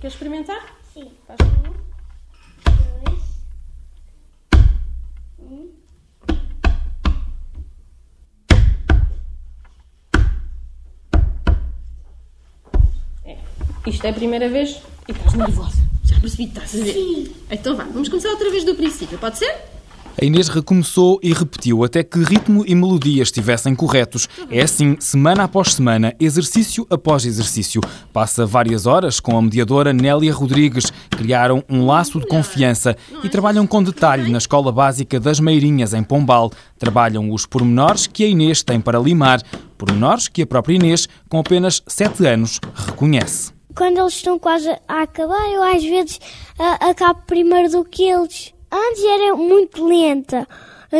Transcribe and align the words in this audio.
Quer 0.00 0.08
experimentar? 0.08 0.60
Sim. 0.94 1.10
Faz 1.26 1.38
favor. 1.40 1.74
Dois. 3.04 3.22
Um. 5.40 5.70
É. 13.24 13.38
Isto 13.86 14.04
é 14.06 14.10
a 14.10 14.12
primeira 14.12 14.48
vez 14.48 14.80
e 15.08 15.12
estás 15.12 15.34
nervosa. 15.34 15.82
Já 16.04 16.20
percebi 16.20 16.46
que 16.46 16.58
estás 16.58 16.80
a 16.80 16.84
ver. 16.84 16.92
Sim. 16.92 17.34
Então 17.50 17.76
vá, 17.76 17.82
vamos 17.84 18.08
começar 18.08 18.28
outra 18.30 18.50
vez 18.50 18.62
do 18.64 18.76
princípio, 18.76 19.18
pode 19.18 19.38
ser? 19.38 19.77
A 20.20 20.24
Inês 20.24 20.48
recomeçou 20.48 21.20
e 21.22 21.32
repetiu 21.32 21.84
até 21.84 22.02
que 22.02 22.18
ritmo 22.18 22.64
e 22.66 22.74
melodia 22.74 23.22
estivessem 23.22 23.72
corretos. 23.72 24.28
É 24.50 24.62
assim, 24.62 24.96
semana 24.98 25.44
após 25.44 25.74
semana, 25.74 26.12
exercício 26.18 26.84
após 26.90 27.24
exercício. 27.24 27.80
Passa 28.12 28.44
várias 28.44 28.84
horas 28.84 29.20
com 29.20 29.38
a 29.38 29.42
mediadora 29.42 29.92
Nélia 29.92 30.34
Rodrigues. 30.34 30.92
Criaram 31.10 31.62
um 31.70 31.86
laço 31.86 32.18
de 32.18 32.26
confiança 32.26 32.96
e 33.22 33.28
trabalham 33.28 33.64
com 33.64 33.80
detalhe 33.80 34.28
na 34.28 34.38
Escola 34.38 34.72
Básica 34.72 35.20
das 35.20 35.38
Meirinhas, 35.38 35.94
em 35.94 36.02
Pombal. 36.02 36.50
Trabalham 36.76 37.30
os 37.30 37.46
pormenores 37.46 38.08
que 38.08 38.24
a 38.24 38.26
Inês 38.26 38.64
tem 38.64 38.80
para 38.80 38.98
limar. 38.98 39.40
Pormenores 39.78 40.26
que 40.26 40.42
a 40.42 40.46
própria 40.48 40.74
Inês, 40.74 41.08
com 41.28 41.38
apenas 41.38 41.80
7 41.86 42.26
anos, 42.26 42.58
reconhece. 42.74 43.52
Quando 43.72 43.98
eles 43.98 44.14
estão 44.14 44.36
quase 44.36 44.68
a 44.88 45.02
acabar, 45.02 45.48
eu 45.52 45.62
às 45.62 45.84
vezes 45.84 46.18
acabo 46.58 47.22
primeiro 47.24 47.70
do 47.70 47.84
que 47.84 48.02
eles. 48.02 48.52
Antes 48.70 49.04
era 49.04 49.34
muito 49.34 49.86
lenta. 49.86 50.46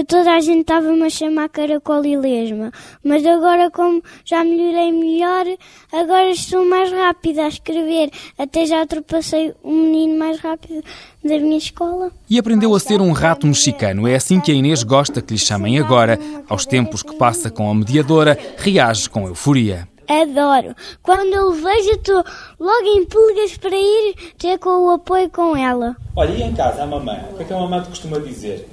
Toda 0.07 0.35
a 0.35 0.41
gente 0.41 0.61
estava-me 0.61 1.03
a 1.03 1.09
chamar 1.09 1.49
caracol 1.49 2.05
e 2.05 2.15
lesma. 2.15 2.71
Mas 3.03 3.25
agora, 3.25 3.71
como 3.71 4.03
já 4.23 4.45
melhorei 4.45 4.93
melhor, 4.93 5.47
agora 5.91 6.31
estou 6.31 6.63
mais 6.67 6.93
rápida 6.93 7.45
a 7.45 7.49
escrever. 7.49 8.11
Até 8.39 8.67
já 8.67 8.81
ultrapassei 8.81 9.55
o 9.63 9.73
menino 9.73 10.19
mais 10.19 10.39
rápido 10.41 10.85
da 11.25 11.39
minha 11.39 11.57
escola. 11.57 12.13
E 12.29 12.39
aprendeu 12.39 12.75
a 12.75 12.81
ser 12.81 13.01
um 13.01 13.13
rato 13.13 13.47
mexicano. 13.47 14.07
É 14.07 14.15
assim 14.15 14.41
que 14.41 14.53
a 14.53 14.55
Inês 14.55 14.83
gosta 14.83 15.23
que 15.23 15.33
lhe 15.33 15.39
chamem 15.39 15.79
agora. 15.79 16.19
Aos 16.51 16.67
tempos 16.67 17.03
que 17.03 17.17
passa 17.17 17.51
com 17.51 17.71
a 17.71 17.75
mediadora, 17.75 18.39
reage 18.59 19.09
com 19.09 19.27
euforia. 19.27 19.89
Adoro. 20.09 20.75
Quando 21.03 21.35
eu 21.35 21.53
vejo, 21.53 21.91
estou 21.91 22.25
logo 22.59 22.87
em 22.87 23.05
pulgas 23.05 23.59
para 23.59 23.77
ir 23.77 24.15
ter 24.39 24.59
com 24.59 24.87
o 24.87 24.91
apoio 24.91 25.29
com 25.29 25.55
ela. 25.55 25.95
Olha, 26.17 26.33
e 26.33 26.43
em 26.43 26.55
casa, 26.55 26.83
a 26.83 26.87
mamãe? 26.87 27.23
O 27.31 27.37
que 27.37 27.43
é 27.43 27.47
que 27.47 27.53
a 27.53 27.59
mamãe 27.59 27.83
te 27.83 27.91
costuma 27.91 28.19
dizer? 28.19 28.67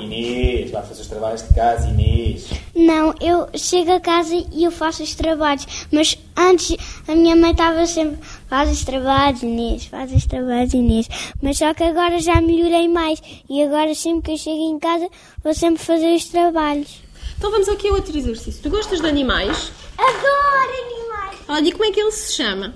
Inês, 0.00 0.70
vai 0.70 0.82
fazer 0.82 1.02
os 1.02 1.08
trabalhos 1.08 1.46
de 1.46 1.54
casa, 1.54 1.88
Inês. 1.88 2.48
Não, 2.74 3.14
eu 3.20 3.48
chego 3.54 3.92
a 3.92 4.00
casa 4.00 4.34
e 4.34 4.64
eu 4.64 4.70
faço 4.70 5.02
os 5.02 5.14
trabalhos. 5.14 5.66
Mas 5.92 6.16
antes 6.36 6.76
a 7.06 7.14
minha 7.14 7.36
mãe 7.36 7.50
estava 7.50 7.84
sempre, 7.86 8.18
faz 8.48 8.70
os 8.70 8.84
trabalhos, 8.84 9.42
Inês, 9.42 9.86
faz 9.86 10.12
os 10.12 10.24
trabalhos, 10.24 10.72
Inês. 10.72 11.08
Mas 11.42 11.58
só 11.58 11.74
que 11.74 11.82
agora 11.82 12.18
já 12.20 12.40
melhorei 12.40 12.88
mais. 12.88 13.20
E 13.48 13.62
agora 13.62 13.94
sempre 13.94 14.22
que 14.22 14.30
eu 14.32 14.38
chego 14.38 14.70
em 14.70 14.78
casa 14.78 15.08
vou 15.42 15.52
sempre 15.52 15.82
fazer 15.82 16.14
os 16.14 16.24
trabalhos. 16.26 17.02
Então 17.36 17.50
vamos 17.50 17.68
aqui 17.68 17.88
a 17.88 17.92
outro 17.92 18.16
exercício. 18.16 18.62
Tu 18.62 18.70
gostas 18.70 19.00
de 19.00 19.06
animais? 19.06 19.70
Adoro 19.98 20.72
animais! 20.86 21.38
Olha, 21.48 21.68
e 21.68 21.72
como 21.72 21.84
é 21.84 21.90
que 21.92 22.00
ele 22.00 22.10
se 22.12 22.32
chama? 22.34 22.74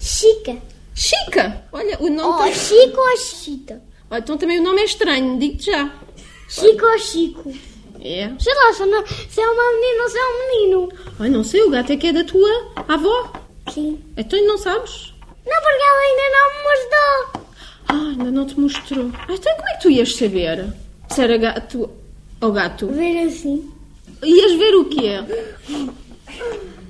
Chica. 0.00 0.56
Chica! 0.94 1.62
Olha, 1.72 1.96
o 2.00 2.08
nome. 2.08 2.22
Ou 2.22 2.44
tem- 2.44 2.54
Chico 2.54 3.00
ou 3.00 3.16
Chita? 3.16 3.82
Olha, 4.10 4.20
então 4.20 4.38
também 4.38 4.58
o 4.58 4.62
nome 4.62 4.80
é 4.80 4.84
estranho, 4.84 5.38
digo-te 5.38 5.66
já. 5.66 5.90
Chico 6.48 6.84
ou 6.86 6.98
Chico? 6.98 7.52
É. 8.00 8.30
Sei 8.38 8.54
lá, 8.54 8.72
se, 8.72 8.86
não, 8.86 9.04
se 9.06 9.40
é 9.40 9.46
uma 9.48 9.72
menina 9.72 10.02
ou 10.04 10.08
se 10.08 10.18
é 10.18 10.24
um 10.24 10.38
menino. 10.48 10.92
Ai, 11.18 11.28
não 11.28 11.44
sei, 11.44 11.62
o 11.62 11.70
gato 11.70 11.92
é 11.92 11.96
que 11.96 12.06
é 12.06 12.12
da 12.12 12.24
tua 12.24 12.72
avó. 12.88 13.32
Sim. 13.72 14.00
Então 14.16 14.40
não 14.46 14.56
sabes? 14.56 15.12
Não, 15.44 15.62
porque 15.62 15.82
ela 15.82 16.00
ainda 16.00 16.22
não 16.32 16.48
me 16.54 16.62
mostrou. 16.68 17.42
Ah, 17.88 18.10
ainda 18.10 18.30
não 18.30 18.46
te 18.46 18.60
mostrou. 18.60 19.10
Ah, 19.18 19.26
então 19.32 19.54
como 19.56 19.68
é 19.68 19.72
que 19.74 19.82
tu 19.82 19.90
ias 19.90 20.14
saber? 20.14 20.72
Se 21.10 21.20
era 21.22 21.36
gato 21.36 21.90
ou 22.40 22.52
gato? 22.52 22.86
Ver 22.88 23.26
assim. 23.26 23.70
Ias 24.22 24.52
ver 24.52 24.74
o? 24.76 24.88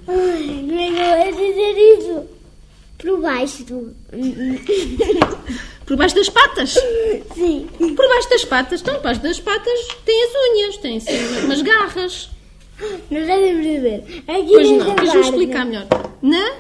Ai, 0.09 0.65
como 0.66 0.81
é 0.81 0.91
que 0.91 0.99
eu 0.99 1.33
vou 1.34 1.47
dizer 1.47 1.99
isso? 1.99 2.28
Por 2.99 3.21
baixo 3.21 3.65
do. 3.65 3.94
Por 5.87 5.97
baixo 5.97 6.15
das 6.16 6.28
patas? 6.28 6.71
Sim. 7.34 7.66
Por 7.78 8.09
baixo 8.09 8.31
das 8.31 8.44
patas? 8.44 8.81
Então, 8.81 8.94
por 8.94 9.03
baixo 9.05 9.21
das 9.22 9.41
patas 9.41 9.81
tem 10.05 10.25
as 10.25 10.31
unhas, 10.53 10.77
tem 10.78 10.97
assim 10.97 11.44
umas 11.44 11.62
garras. 11.62 12.31
Não 13.11 13.25
devem 13.27 13.81
ver. 13.81 14.22
Aqui 14.27 14.49
Pois 14.53 14.71
não, 14.71 14.78
deixa-me 14.95 14.97
parte. 15.06 15.19
explicar 15.28 15.65
melhor. 15.66 15.87
Na? 16.22 16.53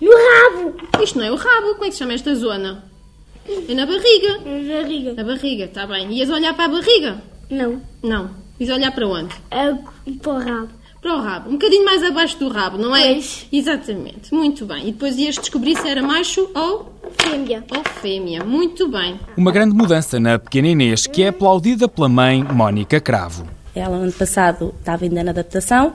No 0.00 0.10
rabo. 0.10 0.74
Isto 1.02 1.18
não 1.18 1.24
é 1.26 1.32
o 1.32 1.36
rabo, 1.36 1.72
como 1.74 1.84
é 1.84 1.88
que 1.88 1.92
se 1.92 1.98
chama 1.98 2.12
esta 2.14 2.34
zona? 2.34 2.84
É 3.68 3.74
na 3.74 3.86
barriga. 3.86 4.38
Na 4.38 4.80
barriga. 4.82 5.12
Na 5.14 5.24
barriga, 5.24 5.64
está 5.64 5.86
bem. 5.86 6.12
Ias 6.12 6.30
olhar 6.30 6.54
para 6.54 6.64
a 6.64 6.68
barriga? 6.68 7.22
Não. 7.50 7.80
Não. 8.02 8.30
Ias 8.58 8.70
olhar 8.70 8.92
para 8.92 9.06
onde? 9.08 9.34
É 9.50 9.74
para 10.22 10.32
o 10.32 10.38
rabo. 10.38 10.68
Para 11.02 11.16
o 11.16 11.20
rabo. 11.20 11.48
Um 11.50 11.52
bocadinho 11.54 11.84
mais 11.84 12.02
abaixo 12.02 12.38
do 12.38 12.48
rabo, 12.48 12.78
não 12.78 12.94
é? 12.94 13.12
Pois. 13.14 13.46
Exatamente. 13.52 14.32
Muito 14.32 14.64
bem. 14.64 14.88
E 14.88 14.92
depois 14.92 15.18
ias 15.18 15.34
descobrir 15.34 15.76
se 15.76 15.86
era 15.88 16.02
macho 16.02 16.48
ou, 16.54 16.92
Fêmea. 17.18 17.64
ou 17.76 17.84
fêmea. 18.00 18.44
Muito 18.44 18.88
bem. 18.88 19.18
Uma 19.36 19.52
grande 19.52 19.74
mudança 19.74 20.18
na 20.18 20.38
pequena 20.38 20.68
Inês, 20.68 21.06
que 21.06 21.22
é 21.22 21.28
aplaudida 21.28 21.88
pela 21.88 22.08
mãe 22.08 22.42
Mónica 22.42 23.00
Cravo. 23.00 23.46
Ela, 23.74 23.96
ano 23.96 24.12
passado, 24.12 24.72
estava 24.78 25.04
ainda 25.04 25.22
na 25.24 25.32
adaptação, 25.32 25.94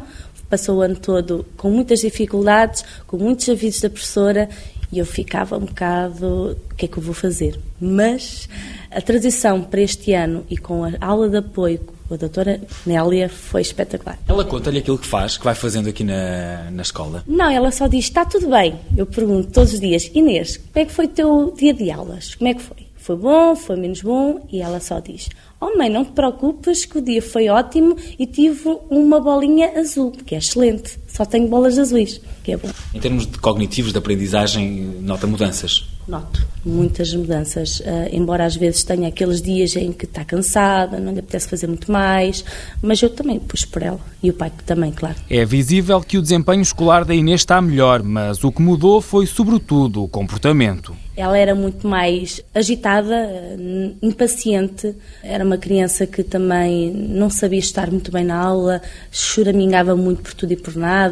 passou 0.50 0.78
o 0.78 0.82
ano 0.82 0.98
todo 0.98 1.46
com 1.56 1.72
muitas 1.72 2.02
dificuldades, 2.02 2.84
com 3.08 3.18
muitos 3.18 3.48
avisos 3.48 3.82
da 3.82 3.90
professora, 3.90 4.50
e 4.92 5.00
eu 5.00 5.06
ficava 5.06 5.56
um 5.56 5.62
bocado: 5.62 6.58
o 6.72 6.76
que 6.76 6.86
é 6.86 6.88
que 6.88 6.98
eu 6.98 7.04
vou 7.04 7.14
fazer? 7.14 7.58
Mas 7.80 8.50
a 8.92 9.00
transição 9.02 9.62
para 9.62 9.82
este 9.82 10.14
ano 10.14 10.46
e 10.50 10.58
com 10.58 10.84
a 10.84 10.92
aula 11.00 11.30
de 11.30 11.38
apoio 11.38 11.80
a 12.14 12.18
doutora 12.18 12.60
Nélia 12.86 13.30
foi 13.30 13.62
espetacular. 13.62 14.20
Ela 14.28 14.46
conta-lhe 14.46 14.80
aquilo 14.80 14.98
que 14.98 15.08
faz, 15.08 15.38
que 15.38 15.44
vai 15.44 15.56
fazendo 15.56 15.90
aqui 15.90 16.04
na, 16.04 16.70
na 16.72 16.82
escola. 16.82 17.24
Não, 17.28 17.50
ela 17.50 17.72
só 17.72 17.88
diz: 17.88 18.06
está 18.06 18.26
tudo 18.26 18.50
bem. 18.50 18.80
Eu 18.96 19.06
pergunto 19.06 19.52
todos 19.52 19.74
os 19.74 19.80
dias: 19.80 20.10
Inês, 20.14 20.58
como 20.58 20.70
é 20.76 20.86
que 20.86 20.92
foi 20.92 21.06
o 21.06 21.10
teu 21.10 21.54
dia 21.58 21.74
de 21.74 21.92
aulas? 21.92 22.36
Como 22.36 22.50
é 22.50 22.54
que 22.54 22.62
foi? 22.62 22.90
Foi 22.96 23.16
bom? 23.16 23.56
Foi 23.56 23.76
menos 23.76 24.02
bom? 24.02 24.46
E 24.52 24.62
ela 24.62 24.80
só 24.80 25.00
diz: 25.00 25.30
Oh 25.60 25.78
mãe, 25.78 25.90
não 25.90 26.06
te 26.06 26.12
preocupes 26.12 26.86
que 26.86 27.00
o 27.00 27.02
dia 27.02 27.22
foi 27.22 27.50
ótimo 27.50 27.96
e 28.18 28.26
tive 28.26 28.78
uma 28.90 29.20
bolinha 29.20 29.80
azul, 29.80 30.12
que 30.12 30.36
é 30.36 30.38
excelente. 30.38 30.98
Só 31.20 31.26
tenho 31.26 31.50
bolas 31.50 31.78
azuis, 31.78 32.22
que 32.42 32.54
é 32.54 32.56
bom. 32.56 32.70
Em 32.94 33.00
termos 33.02 33.28
de 33.28 33.38
cognitivos, 33.40 33.92
de 33.92 33.98
aprendizagem, 33.98 35.02
nota 35.02 35.28
mudanças. 35.28 35.86
Noto 36.08 36.48
muitas 36.64 37.14
mudanças, 37.14 37.82
ah, 37.86 38.08
embora 38.12 38.46
às 38.46 38.56
vezes 38.56 38.84
tenha 38.84 39.08
aqueles 39.08 39.42
dias 39.42 39.76
em 39.76 39.92
que 39.92 40.06
está 40.06 40.26
cansada, 40.26 41.00
não 41.00 41.14
lhe 41.14 41.20
apetece 41.20 41.48
fazer 41.48 41.68
muito 41.68 41.92
mais, 41.92 42.44
mas 42.82 43.02
eu 43.02 43.10
também 43.10 43.40
pus 43.40 43.66
por 43.66 43.82
ela 43.82 44.00
e 44.22 44.30
o 44.30 44.34
pai 44.34 44.52
também, 44.66 44.92
claro. 44.92 45.16
É 45.30 45.46
visível 45.46 46.02
que 46.02 46.18
o 46.18 46.22
desempenho 46.22 46.62
escolar 46.62 47.06
da 47.06 47.16
Inês 47.16 47.42
está 47.42 47.62
melhor, 47.62 48.04
mas 48.04 48.44
o 48.44 48.52
que 48.52 48.62
mudou 48.62 49.02
foi, 49.02 49.26
sobretudo, 49.26 50.04
o 50.04 50.08
comportamento. 50.08 50.96
Ela 51.16 51.38
era 51.38 51.54
muito 51.54 51.86
mais 51.86 52.42
agitada, 52.56 53.14
eh, 53.14 53.92
impaciente. 54.02 54.96
Era 55.22 55.44
uma 55.44 55.58
criança 55.58 56.08
que 56.08 56.24
também 56.24 56.94
não 56.94 57.30
sabia 57.30 57.60
estar 57.60 57.92
muito 57.92 58.10
bem 58.10 58.24
na 58.24 58.38
aula, 58.38 58.82
choramingava 59.12 59.98
muito 59.98 60.22
por 60.22 60.34
tudo 60.34 60.54
e 60.54 60.56
por 60.56 60.78
nada, 60.78 61.09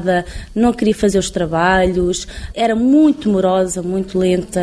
não 0.54 0.74
queria 0.74 0.96
fazer 0.96 1.18
os 1.18 1.30
trabalhos, 1.30 2.28
era 2.54 2.76
muito 2.76 3.30
morosa, 3.30 3.82
muito 3.82 4.18
lenta, 4.18 4.62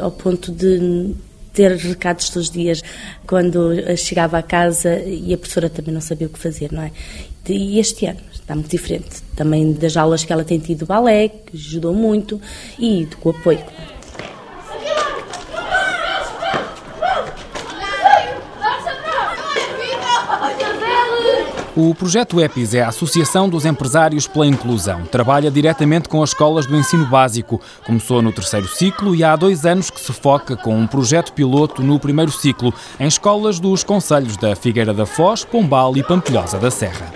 ao 0.00 0.10
ponto 0.10 0.50
de 0.52 1.14
ter 1.52 1.76
recados 1.76 2.28
todos 2.28 2.48
os 2.48 2.52
dias 2.52 2.82
quando 3.26 3.70
chegava 3.96 4.36
a 4.38 4.42
casa 4.42 4.98
e 5.00 5.32
a 5.32 5.38
professora 5.38 5.70
também 5.70 5.94
não 5.94 6.00
sabia 6.00 6.26
o 6.26 6.30
que 6.30 6.38
fazer, 6.38 6.72
não 6.72 6.82
é? 6.82 6.90
E 7.48 7.78
este 7.78 8.06
ano 8.06 8.20
está 8.32 8.54
muito 8.54 8.70
diferente. 8.70 9.22
Também 9.36 9.72
das 9.72 9.96
aulas 9.96 10.24
que 10.24 10.32
ela 10.32 10.44
tem 10.44 10.58
tido 10.58 10.86
balé, 10.86 11.28
que 11.28 11.56
ajudou 11.56 11.94
muito, 11.94 12.40
e 12.78 13.06
com 13.20 13.30
apoio. 13.30 13.64
O 21.76 21.92
projeto 21.92 22.40
EPIS 22.40 22.74
é 22.74 22.82
a 22.82 22.88
Associação 22.88 23.48
dos 23.48 23.64
Empresários 23.64 24.28
pela 24.28 24.46
Inclusão. 24.46 25.02
Trabalha 25.06 25.50
diretamente 25.50 26.08
com 26.08 26.22
as 26.22 26.30
escolas 26.30 26.66
do 26.66 26.76
ensino 26.76 27.04
básico. 27.04 27.60
Começou 27.84 28.22
no 28.22 28.32
terceiro 28.32 28.68
ciclo 28.68 29.12
e 29.12 29.24
há 29.24 29.34
dois 29.34 29.66
anos 29.66 29.90
que 29.90 30.00
se 30.00 30.12
foca 30.12 30.56
com 30.56 30.78
um 30.78 30.86
projeto 30.86 31.32
piloto 31.32 31.82
no 31.82 31.98
primeiro 31.98 32.30
ciclo, 32.30 32.72
em 33.00 33.08
escolas 33.08 33.58
dos 33.58 33.82
concelhos 33.82 34.36
da 34.36 34.54
Figueira 34.54 34.94
da 34.94 35.04
Foz, 35.04 35.44
Pombal 35.44 35.96
e 35.96 36.04
Pampilhosa 36.04 36.60
da 36.60 36.70
Serra. 36.70 37.12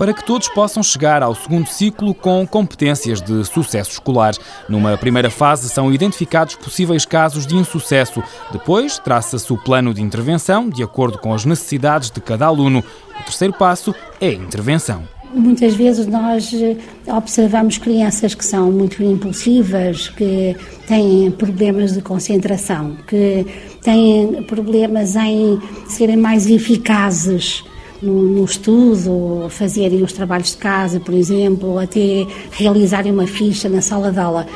Para 0.00 0.14
que 0.14 0.24
todos 0.24 0.48
possam 0.48 0.82
chegar 0.82 1.22
ao 1.22 1.34
segundo 1.34 1.66
ciclo 1.68 2.14
com 2.14 2.46
competências 2.46 3.20
de 3.20 3.44
sucesso 3.44 3.90
escolar. 3.90 4.32
Numa 4.66 4.96
primeira 4.96 5.28
fase 5.28 5.68
são 5.68 5.92
identificados 5.92 6.56
possíveis 6.56 7.04
casos 7.04 7.46
de 7.46 7.54
insucesso. 7.54 8.22
Depois 8.50 8.98
traça-se 8.98 9.52
o 9.52 9.58
plano 9.58 9.92
de 9.92 10.00
intervenção 10.00 10.70
de 10.70 10.82
acordo 10.82 11.18
com 11.18 11.34
as 11.34 11.44
necessidades 11.44 12.10
de 12.10 12.18
cada 12.18 12.46
aluno. 12.46 12.82
O 13.20 13.24
terceiro 13.24 13.52
passo 13.52 13.94
é 14.18 14.28
a 14.28 14.32
intervenção. 14.32 15.02
Muitas 15.34 15.74
vezes 15.74 16.06
nós 16.06 16.50
eh, 16.54 16.78
observamos 17.06 17.76
crianças 17.76 18.34
que 18.34 18.44
são 18.44 18.72
muito 18.72 19.02
impulsivas, 19.02 20.08
que 20.08 20.56
têm 20.88 21.30
problemas 21.30 21.92
de 21.92 22.00
concentração, 22.00 22.96
que 23.06 23.46
têm 23.82 24.42
problemas 24.44 25.14
em 25.14 25.60
serem 25.86 26.16
mais 26.16 26.46
eficazes 26.46 27.62
no, 28.02 28.22
no, 28.22 28.44
estudo, 28.44 29.48
fazerem 29.50 30.02
os 30.02 30.12
trabalhos 30.12 30.50
de 30.50 30.56
casa, 30.56 31.00
por 31.00 31.14
exemplo, 31.14 31.78
até 31.78 32.26
realizarem 32.50 33.12
uma 33.12 33.26
ficha 33.26 33.68
na 33.68 33.80
sala 33.80 34.10
de 34.10 34.18
aula. 34.18 34.46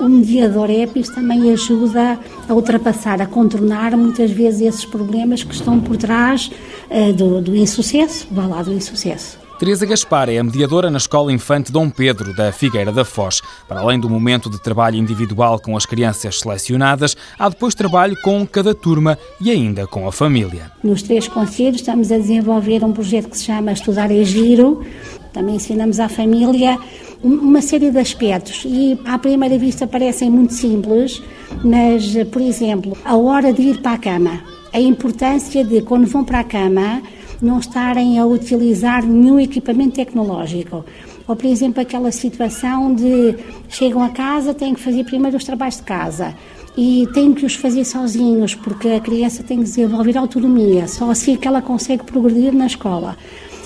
O 0.00 0.08
mediador 0.08 0.70
EPIS 0.70 1.08
também 1.10 1.52
ajuda 1.52 2.18
a 2.48 2.54
ultrapassar, 2.54 3.22
a 3.22 3.26
contornar 3.26 3.96
muitas 3.96 4.30
vezes 4.30 4.62
esses 4.62 4.84
problemas 4.84 5.44
que 5.44 5.54
estão 5.54 5.78
por 5.78 5.96
trás 5.96 6.50
uh, 6.90 7.12
do, 7.12 7.40
do 7.40 7.56
insucesso, 7.56 8.26
vá 8.30 8.46
lá 8.46 8.62
do 8.62 8.72
insucesso. 8.72 9.43
Teresa 9.58 9.86
Gaspar 9.86 10.28
é 10.28 10.38
a 10.38 10.44
mediadora 10.44 10.90
na 10.90 10.98
Escola 10.98 11.32
Infante 11.32 11.70
Dom 11.70 11.88
Pedro, 11.88 12.34
da 12.34 12.50
Figueira 12.50 12.90
da 12.90 13.04
Foz. 13.04 13.40
Para 13.68 13.80
além 13.80 14.00
do 14.00 14.10
momento 14.10 14.50
de 14.50 14.60
trabalho 14.60 14.96
individual 14.96 15.60
com 15.60 15.76
as 15.76 15.86
crianças 15.86 16.40
selecionadas, 16.40 17.16
há 17.38 17.48
depois 17.48 17.72
trabalho 17.72 18.20
com 18.20 18.44
cada 18.44 18.74
turma 18.74 19.16
e 19.40 19.52
ainda 19.52 19.86
com 19.86 20.08
a 20.08 20.12
família. 20.12 20.72
Nos 20.82 21.02
três 21.02 21.28
conselhos 21.28 21.76
estamos 21.76 22.10
a 22.10 22.18
desenvolver 22.18 22.84
um 22.84 22.92
projeto 22.92 23.28
que 23.28 23.38
se 23.38 23.44
chama 23.44 23.70
Estudar 23.70 24.10
é 24.10 24.24
Giro. 24.24 24.84
Também 25.32 25.54
ensinamos 25.54 26.00
à 26.00 26.08
família 26.08 26.76
uma 27.22 27.62
série 27.62 27.92
de 27.92 27.98
aspectos 27.98 28.64
e 28.66 28.98
à 29.04 29.18
primeira 29.18 29.56
vista 29.56 29.86
parecem 29.86 30.28
muito 30.30 30.52
simples, 30.52 31.22
mas, 31.62 32.12
por 32.30 32.42
exemplo, 32.42 32.98
a 33.04 33.16
hora 33.16 33.52
de 33.52 33.62
ir 33.62 33.80
para 33.80 33.92
a 33.92 33.98
cama, 33.98 34.42
a 34.72 34.80
importância 34.80 35.64
de, 35.64 35.80
quando 35.80 36.06
vão 36.06 36.24
para 36.24 36.40
a 36.40 36.44
cama, 36.44 37.00
não 37.40 37.58
estarem 37.58 38.18
a 38.18 38.26
utilizar 38.26 39.04
nenhum 39.04 39.38
equipamento 39.38 39.96
tecnológico. 39.96 40.84
Ou, 41.26 41.34
por 41.34 41.46
exemplo, 41.46 41.80
aquela 41.80 42.10
situação 42.12 42.94
de 42.94 43.34
chegam 43.68 44.02
a 44.02 44.10
casa, 44.10 44.52
têm 44.52 44.74
que 44.74 44.80
fazer 44.80 45.04
primeiro 45.04 45.36
os 45.36 45.44
trabalhos 45.44 45.76
de 45.76 45.82
casa. 45.82 46.34
E 46.76 47.06
têm 47.14 47.32
que 47.32 47.46
os 47.46 47.54
fazer 47.54 47.84
sozinhos, 47.84 48.54
porque 48.54 48.88
a 48.88 49.00
criança 49.00 49.44
tem 49.44 49.58
que 49.58 49.64
desenvolver 49.64 50.18
autonomia, 50.18 50.88
só 50.88 51.08
assim 51.10 51.34
é 51.34 51.36
que 51.36 51.46
ela 51.46 51.62
consegue 51.62 52.02
progredir 52.02 52.52
na 52.52 52.66
escola 52.66 53.16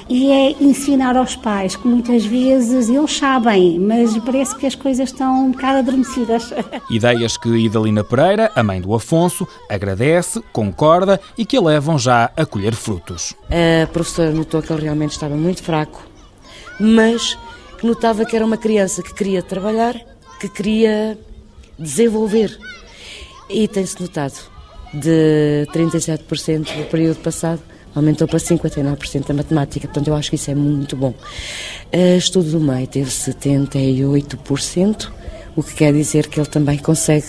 e 0.08 0.30
é 0.30 0.50
ensinar 0.62 1.16
aos 1.16 1.36
pais 1.36 1.76
que 1.76 1.86
muitas 1.86 2.24
vezes 2.24 2.88
eles 2.88 3.16
sabem, 3.16 3.78
mas 3.78 4.16
parece 4.18 4.56
que 4.56 4.66
as 4.66 4.74
coisas 4.74 5.10
estão 5.10 5.46
um 5.46 5.50
bocado 5.50 5.78
adormecidas. 5.78 6.50
Ideias 6.90 7.36
que 7.36 7.48
Idalina 7.48 8.02
Pereira, 8.02 8.50
a 8.54 8.62
mãe 8.62 8.80
do 8.80 8.94
Afonso, 8.94 9.46
agradece, 9.68 10.42
concorda 10.52 11.20
e 11.36 11.44
que 11.44 11.56
a 11.56 11.60
levam 11.60 11.98
já 11.98 12.30
a 12.36 12.46
colher 12.46 12.74
frutos. 12.74 13.34
A 13.50 13.86
professora 13.88 14.30
notou 14.30 14.62
que 14.62 14.72
ele 14.72 14.82
realmente 14.82 15.12
estava 15.12 15.36
muito 15.36 15.62
fraco, 15.62 16.02
mas 16.80 17.38
que 17.78 17.86
notava 17.86 18.24
que 18.24 18.34
era 18.34 18.44
uma 18.44 18.56
criança 18.56 19.02
que 19.02 19.12
queria 19.12 19.42
trabalhar, 19.42 19.94
que 20.40 20.48
queria 20.48 21.18
desenvolver. 21.78 22.58
E 23.48 23.68
tem-se 23.68 24.00
notado 24.00 24.38
de 24.92 25.66
37% 25.72 26.76
no 26.76 26.84
período 26.86 27.18
passado 27.18 27.60
aumentou 27.94 28.28
para 28.28 28.38
59% 28.38 29.26
da 29.26 29.34
matemática, 29.34 29.88
portanto 29.88 30.08
eu 30.08 30.14
acho 30.14 30.30
que 30.30 30.36
isso 30.36 30.50
é 30.50 30.54
muito 30.54 30.96
bom. 30.96 31.14
Estudo 32.16 32.50
do 32.50 32.60
meio 32.60 32.86
teve 32.86 33.10
78%, 33.10 35.10
o 35.56 35.62
que 35.62 35.74
quer 35.74 35.92
dizer 35.92 36.28
que 36.28 36.38
ele 36.38 36.48
também 36.48 36.78
consegue 36.78 37.26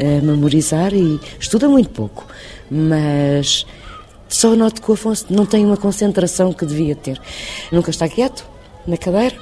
uh, 0.00 0.24
memorizar 0.24 0.94
e 0.94 1.18
estuda 1.40 1.68
muito 1.68 1.90
pouco, 1.90 2.26
mas 2.70 3.66
só 4.28 4.54
noto 4.54 4.82
que 4.82 4.90
o 4.90 4.94
Afonso 4.94 5.26
não 5.30 5.46
tem 5.46 5.64
uma 5.64 5.76
concentração 5.76 6.52
que 6.52 6.66
devia 6.66 6.94
ter. 6.94 7.20
Nunca 7.72 7.90
está 7.90 8.08
quieto 8.08 8.46
na 8.86 8.96
cadeira, 8.96 9.36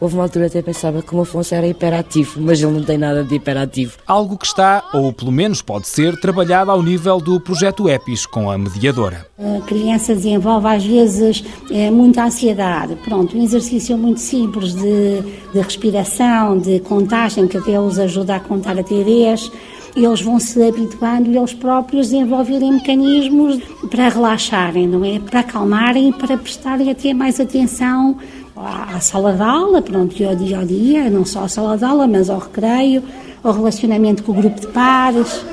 Houve 0.00 0.14
uma 0.14 0.24
altura 0.24 0.46
até 0.46 0.62
pensava 0.62 1.02
que 1.02 1.14
o 1.14 1.20
Afonso 1.20 1.54
era 1.54 1.66
hiperativo, 1.66 2.40
mas 2.40 2.62
ele 2.62 2.72
não 2.72 2.82
tem 2.82 2.98
nada 2.98 3.24
de 3.24 3.34
hiperativo. 3.34 3.96
Algo 4.06 4.36
que 4.36 4.46
está, 4.46 4.82
ou 4.92 5.12
pelo 5.12 5.32
menos 5.32 5.62
pode 5.62 5.88
ser, 5.88 6.18
trabalhado 6.20 6.70
ao 6.70 6.82
nível 6.82 7.18
do 7.20 7.40
projeto 7.40 7.88
EPIS 7.88 8.26
com 8.26 8.50
a 8.50 8.58
mediadora. 8.58 9.26
A 9.38 9.60
criança 9.62 10.14
desenvolve 10.14 10.66
às 10.66 10.84
vezes 10.84 11.44
é, 11.70 11.90
muita 11.90 12.24
ansiedade. 12.24 12.96
Pronto, 13.04 13.36
um 13.36 13.42
exercício 13.42 13.96
muito 13.96 14.20
simples 14.20 14.74
de, 14.74 15.22
de 15.52 15.60
respiração, 15.60 16.58
de 16.58 16.80
contagem, 16.80 17.46
que 17.46 17.56
até 17.56 17.78
os 17.78 17.98
ajuda 17.98 18.36
a 18.36 18.40
contar 18.40 18.78
até 18.78 19.02
10 19.02 19.50
eles 19.96 20.20
vão 20.20 20.40
se 20.40 20.60
habituando 20.60 21.30
e 21.30 21.36
eles 21.36 21.54
próprios 21.54 22.08
desenvolverem 22.08 22.72
mecanismos 22.72 23.62
para 23.88 24.08
relaxarem, 24.08 24.88
não 24.88 25.04
é? 25.04 25.20
Para 25.20 25.40
acalmarem 25.40 26.08
e 26.08 26.12
para 26.12 26.36
prestarem 26.36 26.90
até 26.90 27.14
mais 27.14 27.38
atenção 27.38 28.18
à, 28.56 29.00
sala 29.00 29.32
de 29.32 29.42
aula, 29.42 29.82
pronto, 29.82 30.20
e 30.20 30.24
ao 30.24 30.34
dia 30.34 30.60
a 30.60 30.64
dia, 30.64 31.10
não 31.10 31.24
só 31.24 31.44
à 31.44 31.48
sala 31.48 31.76
de 31.76 31.84
aula, 31.84 32.06
mas 32.06 32.30
ao 32.30 32.38
recreio, 32.38 33.02
ao 33.42 33.52
relacionamento 33.52 34.22
com 34.22 34.32
o 34.32 34.34
grupo 34.34 34.60
de 34.60 34.66
pares. 34.68 35.44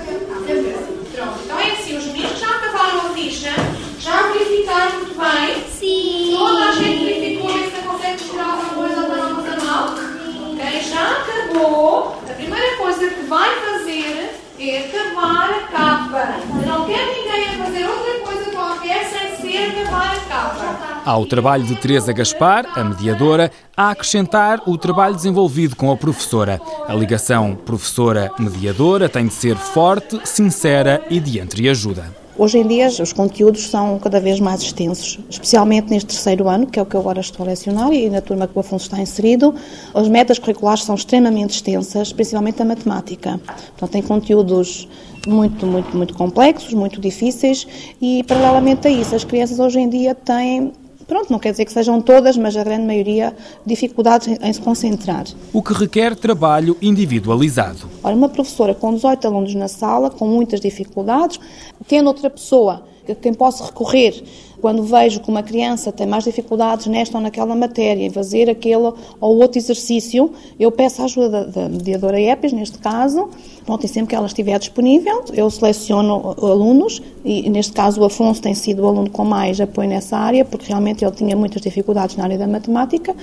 Ao 21.03 21.25
trabalho 21.25 21.63
de 21.63 21.75
Teresa 21.75 22.13
Gaspar, 22.13 22.63
a 22.75 22.83
mediadora, 22.83 23.51
a 23.75 23.89
acrescentar 23.89 24.62
o 24.68 24.77
trabalho 24.77 25.15
desenvolvido 25.15 25.75
com 25.75 25.92
a 25.92 25.98
professora. 25.98 26.62
A 26.88 26.94
ligação 26.94 27.56
professora-mediadora 27.56 29.09
tem 29.09 29.25
de 29.25 29.33
ser 29.33 29.57
forte, 29.57 30.19
sincera 30.24 31.03
e 31.09 31.19
de 31.19 31.39
entreajuda. 31.39 32.15
Hoje 32.38 32.59
em 32.59 32.68
dia 32.68 32.88
os 32.88 33.12
conteúdos 33.13 33.68
são 33.68 33.98
cada 33.98 34.19
vez 34.19 34.39
mais 34.39 34.62
extensos, 34.62 35.19
especialmente 35.27 35.89
neste 35.89 36.07
terceiro 36.07 36.48
ano, 36.48 36.68
que 36.68 36.77
é 36.77 36.81
o 36.83 36.86
que 36.86 36.95
eu 36.95 37.00
agora 37.00 37.19
estou 37.19 37.45
a 37.45 37.50
lecionar 37.50 37.92
e 37.92 38.07
na 38.07 38.21
turma 38.21 38.48
que 38.48 38.56
o 38.56 38.59
Afonso 38.59 38.86
está 38.86 39.01
inserido. 39.01 39.56
As 39.95 40.07
metas 40.07 40.38
curriculares 40.38 40.83
são 40.83 40.94
extremamente 40.94 41.56
extensas, 41.56 42.13
principalmente 42.13 42.62
a 42.62 42.65
matemática. 42.65 43.39
Portanto, 43.71 43.92
tem 43.92 44.01
conteúdos 44.03 44.88
muito, 45.27 45.65
muito, 45.65 45.98
muito 45.98 46.13
complexos, 46.13 46.74
muito 46.74 47.01
difíceis 47.01 47.68
e, 48.00 48.24
paralelamente 48.24 48.88
a 48.88 48.92
isso, 48.92 49.15
as 49.15 49.24
crianças 49.24 49.59
hoje 49.59 49.80
em 49.80 49.89
dia 49.89 50.15
têm 50.15 50.71
Pronto, 51.12 51.30
não 51.30 51.40
quer 51.40 51.52
dizer 51.52 51.66
que 51.66 51.74
sejam 51.74 52.00
todas, 52.00 52.38
mas 52.38 52.56
a 52.56 52.63
grande 52.63 52.86
maioria, 52.86 53.36
dificuldades 53.66 54.30
em, 54.30 54.38
em 54.41 54.53
se 54.53 54.62
concentrar. 54.62 55.25
O 55.51 55.62
que 55.62 55.74
requer 55.74 56.15
trabalho 56.15 56.77
individualizado. 56.82 57.89
Ora, 58.01 58.15
uma 58.15 58.30
professora 58.30 58.74
com 58.74 58.94
18 58.94 59.27
alunos 59.27 59.53
na 59.53 59.68
sala, 59.68 60.10
com 60.10 60.25
muitas 60.25 60.62
dificuldades, 60.62 61.38
tendo 61.86 62.08
outra 62.08 62.30
pessoa 62.30 62.86
a 63.10 63.13
quem 63.13 63.34
posso 63.34 63.62
recorrer 63.65 64.24
quando 64.62 64.84
vejo 64.84 65.20
que 65.20 65.30
uma 65.30 65.41
criança 65.41 65.91
tem 65.91 66.06
mais 66.06 66.24
dificuldades 66.24 66.86
nesta 66.86 67.18
ou 67.18 67.24
naquela 67.24 67.56
matéria, 67.56 68.06
em 68.06 68.10
fazer 68.10 68.50
aquele 68.50 68.94
ou 69.20 69.38
outro 69.38 69.58
exercício, 69.58 70.32
eu 70.60 70.72
peço 70.72 71.01
a 71.01 71.06
ajuda 71.06 71.46
da, 71.46 71.68
mediadora 71.68 72.22
EPES, 72.22 72.53
neste 72.53 72.77
caso, 72.77 73.30
pronto, 73.65 73.86
e 73.86 73.89
sempre 73.89 74.10
que 74.10 74.15
ela 74.15 74.27
estiver 74.27 74.58
disponível, 74.60 75.25
eu 75.34 75.50
seleciono 75.50 76.36
alunos, 76.38 77.01
e 77.25 77.50
neste 77.50 77.74
caso 77.74 78.01
o 78.01 78.06
Afonso 78.06 78.41
tem 78.41 78.53
sido 78.53 78.84
o 78.84 78.88
aluno 78.88 79.10
com 79.10 79.25
mais 79.25 79.60
apoio 79.60 79.89
nessa 79.89 80.15
área, 80.15 80.46
porque 80.46 80.68
realmente 80.68 81.03
ele 81.03 81.12
tinha 81.12 81.36
muitas 81.36 81.62
dificuldades 81.62 82.15
na 82.15 82.25
área 82.25 82.38
da 82.38 82.48
matemática, 82.48 83.15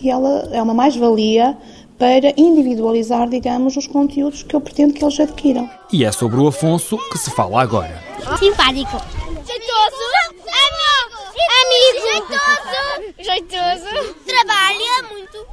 e 0.00 0.10
ela 0.10 0.48
é 0.50 0.62
uma 0.62 0.74
mais-valia 0.74 1.56
para 1.98 2.32
individualizar, 2.36 3.28
digamos, 3.28 3.76
os 3.76 3.86
conteúdos 3.86 4.42
que 4.42 4.54
eu 4.54 4.60
pretendo 4.60 4.94
que 4.94 5.04
eles 5.04 5.18
adquiram. 5.18 5.68
E 5.92 6.04
é 6.04 6.12
sobre 6.12 6.38
o 6.38 6.46
Afonso 6.46 6.98
que 7.10 7.18
se 7.18 7.30
fala 7.30 7.62
agora. 7.62 8.02
Simpático. 8.38 8.98
Jeitoso. 9.46 10.05
Amigo. 11.90 12.06
Jeitoso. 12.06 13.14
Jeitoso. 13.18 14.14
Trabalha 14.26 15.02
muito. 15.10 15.46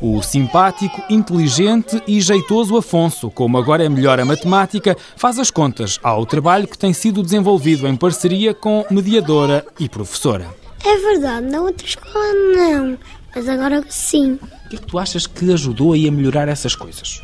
O 0.00 0.22
simpático, 0.22 1.02
inteligente 1.08 2.02
e 2.06 2.20
jeitoso 2.20 2.76
Afonso, 2.76 3.30
como 3.30 3.56
agora 3.56 3.84
é 3.84 3.88
melhor 3.88 4.20
a 4.20 4.24
matemática, 4.24 4.96
faz 5.16 5.38
as 5.38 5.50
contas 5.50 5.98
ao 6.02 6.26
trabalho 6.26 6.68
que 6.68 6.76
tem 6.76 6.92
sido 6.92 7.22
desenvolvido 7.22 7.86
em 7.86 7.96
parceria 7.96 8.52
com 8.52 8.84
mediadora 8.90 9.64
e 9.78 9.88
professora. 9.88 10.54
É 10.84 10.96
verdade, 10.98 11.46
na 11.46 11.60
outra 11.60 11.86
escola 11.86 12.32
não, 12.54 12.98
mas 13.34 13.48
agora 13.48 13.82
sim. 13.88 14.38
O 14.66 14.68
que 14.68 14.76
é 14.76 14.78
que 14.78 14.86
tu 14.86 14.98
achas 14.98 15.26
que 15.26 15.50
ajudou 15.52 15.94
a 15.94 16.10
melhorar 16.10 16.48
essas 16.48 16.74
coisas? 16.76 17.22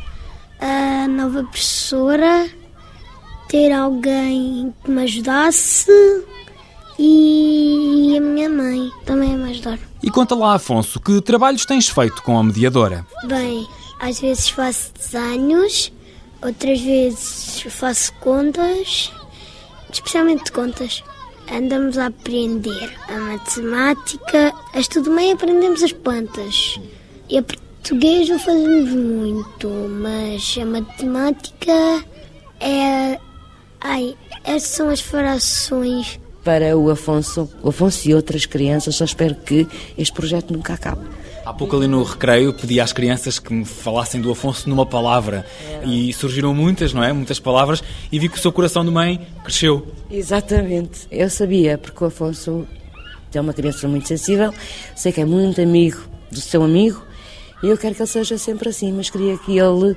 A 0.59 1.07
nova 1.07 1.43
professora, 1.43 2.49
ter 3.47 3.71
alguém 3.71 4.73
que 4.83 4.89
me 4.89 5.03
ajudasse 5.03 5.91
e 7.03 8.15
a 8.15 8.21
minha 8.21 8.47
mãe 8.47 8.91
também 9.05 9.33
a 9.33 9.37
me 9.37 9.49
ajudar. 9.49 9.79
E 10.03 10.11
conta 10.11 10.35
lá, 10.35 10.53
Afonso, 10.53 10.99
que 10.99 11.19
trabalhos 11.21 11.65
tens 11.65 11.89
feito 11.89 12.21
com 12.21 12.37
a 12.37 12.43
mediadora? 12.43 13.05
Bem, 13.25 13.67
às 13.99 14.19
vezes 14.19 14.49
faço 14.49 14.91
desenhos, 14.93 15.91
outras 16.43 16.79
vezes 16.79 17.65
faço 17.69 18.13
contas, 18.19 19.11
especialmente 19.91 20.51
contas. 20.51 21.03
andamos 21.51 21.97
a 21.97 22.05
aprender 22.05 22.93
a 23.09 23.19
matemática, 23.19 24.53
a 24.73 24.79
estudo 24.79 25.09
meio 25.09 25.33
aprendemos 25.33 25.81
as 25.81 25.91
plantas. 25.91 26.79
E 27.27 27.39
a 27.39 27.43
português 27.43 28.29
não 28.29 28.37
fazemos 28.37 28.89
muito, 28.91 29.67
mas 29.89 30.55
a 30.61 30.65
matemática 30.65 32.05
é. 32.59 33.19
Ai, 33.81 34.15
essas 34.43 34.69
são 34.69 34.89
as 34.89 35.01
frações. 35.01 36.20
Para 36.43 36.75
o 36.75 36.89
Afonso, 36.89 37.49
o 37.61 37.69
Afonso 37.69 38.09
e 38.09 38.15
outras 38.15 38.45
crianças, 38.45 38.95
só 38.95 39.05
espero 39.05 39.35
que 39.35 39.67
este 39.97 40.13
projeto 40.13 40.51
nunca 40.51 40.73
acabe. 40.73 41.01
Há 41.45 41.53
pouco 41.53 41.75
ali 41.75 41.87
no 41.87 42.03
recreio 42.03 42.53
pedi 42.53 42.79
às 42.79 42.93
crianças 42.93 43.39
que 43.39 43.51
me 43.51 43.65
falassem 43.65 44.21
do 44.21 44.31
Afonso 44.31 44.69
numa 44.69 44.85
palavra 44.85 45.45
e 45.83 46.13
surgiram 46.13 46.53
muitas, 46.53 46.93
não 46.93 47.03
é? 47.03 47.11
Muitas 47.11 47.39
palavras 47.39 47.83
e 48.11 48.19
vi 48.19 48.29
que 48.29 48.37
o 48.37 48.41
seu 48.41 48.51
coração 48.51 48.85
de 48.85 48.91
mãe 48.91 49.27
cresceu. 49.43 49.87
Exatamente. 50.09 51.07
Eu 51.11 51.29
sabia, 51.29 51.77
porque 51.77 52.03
o 52.03 52.07
Afonso 52.07 52.67
é 53.33 53.41
uma 53.41 53.53
criança 53.53 53.87
muito 53.87 54.07
sensível, 54.07 54.53
sei 54.95 55.11
que 55.11 55.21
é 55.21 55.25
muito 55.25 55.59
amigo 55.61 55.99
do 56.31 56.39
seu 56.39 56.63
amigo 56.63 57.01
e 57.63 57.67
eu 57.67 57.77
quero 57.77 57.95
que 57.95 58.01
ele 58.01 58.07
seja 58.07 58.37
sempre 58.37 58.69
assim, 58.69 58.91
mas 58.91 59.09
queria 59.09 59.37
que 59.37 59.57
ele 59.57 59.95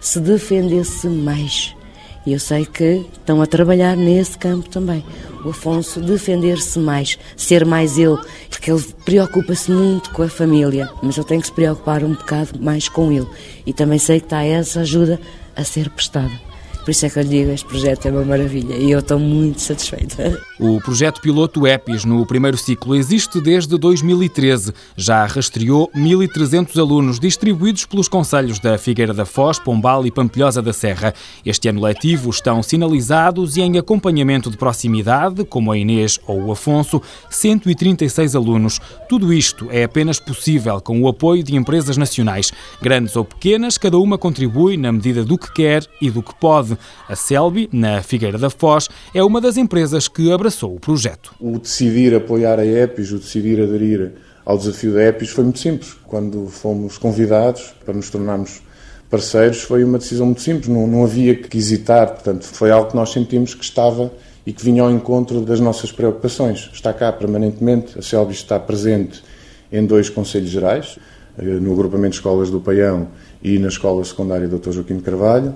se 0.00 0.18
defendesse 0.20 1.08
mais. 1.08 1.74
E 2.26 2.32
eu 2.32 2.38
sei 2.38 2.66
que 2.66 3.06
estão 3.12 3.40
a 3.40 3.46
trabalhar 3.46 3.96
nesse 3.96 4.36
campo 4.36 4.68
também. 4.68 5.04
O 5.44 5.50
Afonso 5.50 6.00
defender-se 6.00 6.78
mais, 6.78 7.18
ser 7.36 7.64
mais 7.64 7.96
ele, 7.96 8.18
porque 8.50 8.70
ele 8.70 8.84
preocupa-se 9.04 9.70
muito 9.70 10.10
com 10.10 10.22
a 10.22 10.28
família, 10.28 10.90
mas 11.02 11.16
ele 11.16 11.26
tem 11.26 11.40
que 11.40 11.46
se 11.46 11.52
preocupar 11.52 12.04
um 12.04 12.12
bocado 12.12 12.60
mais 12.60 12.88
com 12.88 13.10
ele. 13.10 13.28
E 13.64 13.72
também 13.72 13.98
sei 13.98 14.20
que 14.20 14.26
está 14.26 14.42
essa 14.42 14.80
ajuda 14.80 15.18
a 15.56 15.64
ser 15.64 15.88
prestada. 15.88 16.49
Por 16.90 16.94
isso 16.94 17.06
é 17.06 17.10
que 17.10 17.20
eu 17.20 17.24
digo, 17.24 17.52
este 17.52 17.68
projeto 17.68 18.06
é 18.06 18.10
uma 18.10 18.24
maravilha 18.24 18.74
e 18.74 18.90
eu 18.90 18.98
estou 18.98 19.16
muito 19.16 19.60
satisfeita. 19.60 20.36
O 20.58 20.80
projeto 20.80 21.20
piloto 21.20 21.64
EPIS 21.64 22.04
no 22.04 22.26
primeiro 22.26 22.56
ciclo 22.56 22.96
existe 22.96 23.40
desde 23.40 23.78
2013. 23.78 24.74
Já 24.96 25.24
rastreou 25.24 25.88
1.300 25.96 26.76
alunos 26.80 27.20
distribuídos 27.20 27.86
pelos 27.86 28.08
conselhos 28.08 28.58
da 28.58 28.76
Figueira 28.76 29.14
da 29.14 29.24
Foz, 29.24 29.60
Pombal 29.60 30.04
e 30.04 30.10
Pampilhosa 30.10 30.60
da 30.60 30.72
Serra. 30.72 31.14
Este 31.46 31.68
ano 31.68 31.80
letivo 31.80 32.28
estão 32.28 32.60
sinalizados 32.60 33.56
e 33.56 33.60
em 33.60 33.78
acompanhamento 33.78 34.50
de 34.50 34.56
proximidade, 34.56 35.44
como 35.44 35.70
a 35.70 35.78
Inês 35.78 36.18
ou 36.26 36.46
o 36.46 36.50
Afonso, 36.50 37.00
136 37.30 38.34
alunos. 38.34 38.80
Tudo 39.08 39.32
isto 39.32 39.68
é 39.70 39.84
apenas 39.84 40.18
possível 40.18 40.80
com 40.80 41.00
o 41.00 41.06
apoio 41.06 41.44
de 41.44 41.54
empresas 41.54 41.96
nacionais. 41.96 42.50
Grandes 42.82 43.14
ou 43.14 43.24
pequenas, 43.24 43.78
cada 43.78 43.96
uma 43.96 44.18
contribui 44.18 44.76
na 44.76 44.90
medida 44.90 45.24
do 45.24 45.38
que 45.38 45.52
quer 45.52 45.86
e 46.02 46.10
do 46.10 46.20
que 46.20 46.34
pode. 46.34 46.79
A 47.08 47.16
Selby, 47.16 47.68
na 47.72 48.02
Figueira 48.02 48.38
da 48.38 48.50
Foz, 48.50 48.88
é 49.14 49.22
uma 49.22 49.40
das 49.40 49.56
empresas 49.56 50.08
que 50.08 50.32
abraçou 50.32 50.74
o 50.74 50.80
projeto. 50.80 51.34
O 51.40 51.58
decidir 51.58 52.14
apoiar 52.14 52.58
a 52.58 52.66
EPIS, 52.66 53.12
o 53.12 53.18
decidir 53.18 53.60
aderir 53.62 54.12
ao 54.44 54.56
desafio 54.58 54.94
da 54.94 55.02
EPIS 55.04 55.30
foi 55.30 55.44
muito 55.44 55.58
simples. 55.58 55.96
Quando 56.06 56.46
fomos 56.48 56.98
convidados 56.98 57.74
para 57.84 57.94
nos 57.94 58.10
tornarmos 58.10 58.62
parceiros, 59.08 59.62
foi 59.62 59.82
uma 59.82 59.98
decisão 59.98 60.26
muito 60.26 60.40
simples, 60.40 60.68
não, 60.68 60.86
não 60.86 61.04
havia 61.04 61.34
que 61.34 61.58
hesitar. 61.58 62.08
Portanto, 62.08 62.44
foi 62.44 62.70
algo 62.70 62.90
que 62.90 62.96
nós 62.96 63.10
sentimos 63.10 63.54
que 63.54 63.64
estava 63.64 64.10
e 64.46 64.52
que 64.52 64.64
vinha 64.64 64.82
ao 64.82 64.90
encontro 64.90 65.40
das 65.40 65.60
nossas 65.60 65.92
preocupações. 65.92 66.70
Está 66.72 66.92
cá 66.92 67.12
permanentemente, 67.12 67.98
a 67.98 68.02
Selby 68.02 68.32
está 68.32 68.58
presente 68.58 69.22
em 69.70 69.84
dois 69.84 70.08
conselhos 70.08 70.50
gerais, 70.50 70.98
eh, 71.38 71.42
no 71.42 71.72
agrupamento 71.72 72.10
de 72.10 72.16
escolas 72.16 72.50
do 72.50 72.60
Paião 72.60 73.08
e 73.42 73.58
na 73.58 73.68
escola 73.68 74.04
secundária 74.04 74.48
Dr. 74.48 74.72
Joaquim 74.72 75.00
Carvalho 75.00 75.54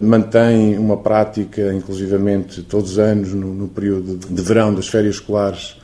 mantém 0.00 0.78
uma 0.78 0.96
prática, 0.96 1.72
inclusivamente 1.74 2.62
todos 2.62 2.92
os 2.92 2.98
anos, 2.98 3.34
no, 3.34 3.52
no 3.52 3.68
período 3.68 4.16
de 4.16 4.42
verão 4.42 4.74
das 4.74 4.88
férias 4.88 5.16
escolares, 5.16 5.76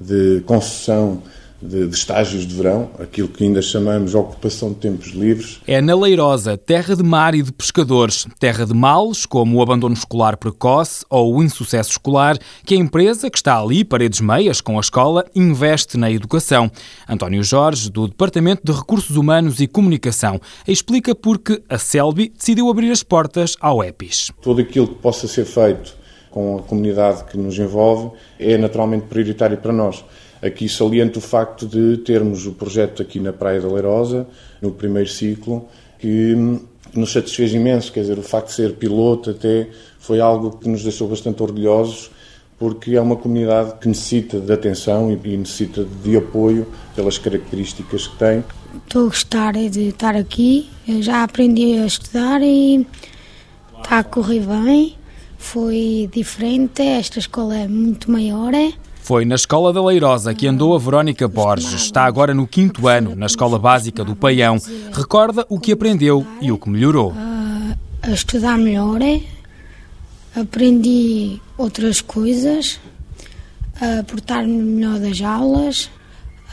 de 0.00 0.42
concessão 0.46 1.22
de, 1.60 1.86
de, 1.86 1.94
estágios 1.94 2.46
de 2.46 2.54
verão, 2.54 2.90
aquilo 2.98 3.28
que 3.28 3.44
ainda 3.44 3.60
chamamos 3.60 4.10
de 4.12 4.16
ocupação 4.16 4.70
de 4.70 4.76
tempos 4.76 5.08
livres. 5.08 5.60
É 5.66 5.80
na 5.80 5.94
Leirosa, 5.94 6.56
terra 6.56 6.96
de 6.96 7.02
mar 7.02 7.34
e 7.34 7.42
de 7.42 7.52
pescadores, 7.52 8.26
terra 8.38 8.64
de 8.64 8.74
males, 8.74 9.26
como 9.26 9.58
o 9.58 9.62
abandono 9.62 9.94
escolar 9.94 10.36
precoce 10.36 11.04
ou 11.10 11.36
o 11.36 11.42
insucesso 11.42 11.90
escolar, 11.90 12.38
que 12.64 12.74
a 12.74 12.78
empresa, 12.78 13.30
que 13.30 13.38
está 13.38 13.60
ali, 13.60 13.84
paredes 13.84 14.20
meias, 14.20 14.60
com 14.60 14.76
a 14.76 14.80
escola, 14.80 15.24
investe 15.34 15.96
na 15.96 16.10
educação. 16.10 16.70
António 17.08 17.42
Jorge, 17.42 17.90
do 17.90 18.08
Departamento 18.08 18.62
de 18.64 18.72
Recursos 18.72 19.16
Humanos 19.16 19.60
e 19.60 19.66
Comunicação, 19.66 20.40
explica 20.66 21.14
porque 21.14 21.62
a 21.68 21.78
Selby 21.78 22.32
decidiu 22.36 22.68
abrir 22.70 22.90
as 22.90 23.02
portas 23.02 23.56
ao 23.60 23.84
EPIS. 23.84 24.32
Tudo 24.40 24.60
aquilo 24.60 24.88
que 24.88 24.94
possa 24.96 25.28
ser 25.28 25.44
feito 25.44 26.00
com 26.30 26.58
a 26.58 26.62
comunidade 26.62 27.24
que 27.24 27.36
nos 27.36 27.58
envolve 27.58 28.16
é 28.38 28.56
naturalmente 28.56 29.06
prioritário 29.06 29.58
para 29.58 29.72
nós. 29.72 30.04
Aqui 30.42 30.68
saliento 30.68 31.18
o 31.18 31.22
facto 31.22 31.66
de 31.66 31.98
termos 31.98 32.46
o 32.46 32.52
projeto 32.52 33.02
aqui 33.02 33.20
na 33.20 33.32
Praia 33.32 33.60
da 33.60 33.68
Leirosa, 33.68 34.26
no 34.60 34.70
primeiro 34.70 35.08
ciclo, 35.08 35.68
que 35.98 36.34
nos 36.94 37.12
satisfez 37.12 37.52
imenso, 37.52 37.92
quer 37.92 38.00
dizer, 38.00 38.18
o 38.18 38.22
facto 38.22 38.48
de 38.48 38.54
ser 38.54 38.72
piloto 38.74 39.30
até 39.30 39.68
foi 39.98 40.18
algo 40.20 40.52
que 40.52 40.68
nos 40.68 40.82
deixou 40.82 41.08
bastante 41.08 41.42
orgulhosos, 41.42 42.10
porque 42.58 42.96
é 42.96 43.00
uma 43.00 43.16
comunidade 43.16 43.74
que 43.80 43.88
necessita 43.88 44.40
de 44.40 44.52
atenção 44.52 45.10
e 45.10 45.36
necessita 45.36 45.84
de 46.02 46.16
apoio 46.16 46.66
pelas 46.94 47.16
características 47.18 48.06
que 48.06 48.16
tem. 48.16 48.44
Estou 48.84 49.02
a 49.02 49.06
gostar 49.06 49.52
de 49.52 49.88
estar 49.88 50.16
aqui, 50.16 50.68
eu 50.86 51.02
já 51.02 51.22
aprendi 51.22 51.78
a 51.78 51.86
estudar 51.86 52.42
e 52.42 52.86
está 53.78 53.98
a 53.98 54.04
correr 54.04 54.40
bem, 54.40 54.96
foi 55.38 56.08
diferente, 56.12 56.82
esta 56.82 57.18
escola 57.18 57.56
é 57.56 57.68
muito 57.68 58.10
maior. 58.10 58.52
É? 58.52 58.72
Foi 59.10 59.24
na 59.24 59.34
Escola 59.34 59.72
da 59.72 59.84
Leirosa 59.84 60.32
que 60.32 60.46
andou 60.46 60.72
a 60.72 60.78
Verónica 60.78 61.26
Borges. 61.26 61.72
Está 61.72 62.04
agora 62.04 62.32
no 62.32 62.46
quinto 62.46 62.86
ano, 62.86 63.16
na 63.16 63.26
Escola 63.26 63.58
Básica 63.58 64.04
do 64.04 64.14
Paião. 64.14 64.56
Recorda 64.92 65.44
o 65.48 65.58
que 65.58 65.72
aprendeu 65.72 66.24
e 66.40 66.52
o 66.52 66.56
que 66.56 66.70
melhorou. 66.70 67.12
A 68.02 68.10
estudar 68.12 68.56
melhor, 68.56 69.00
aprendi 70.36 71.40
outras 71.58 72.00
coisas, 72.00 72.78
a 73.80 74.04
portar-me 74.04 74.56
melhor 74.56 75.00
das 75.00 75.20
aulas, 75.20 75.90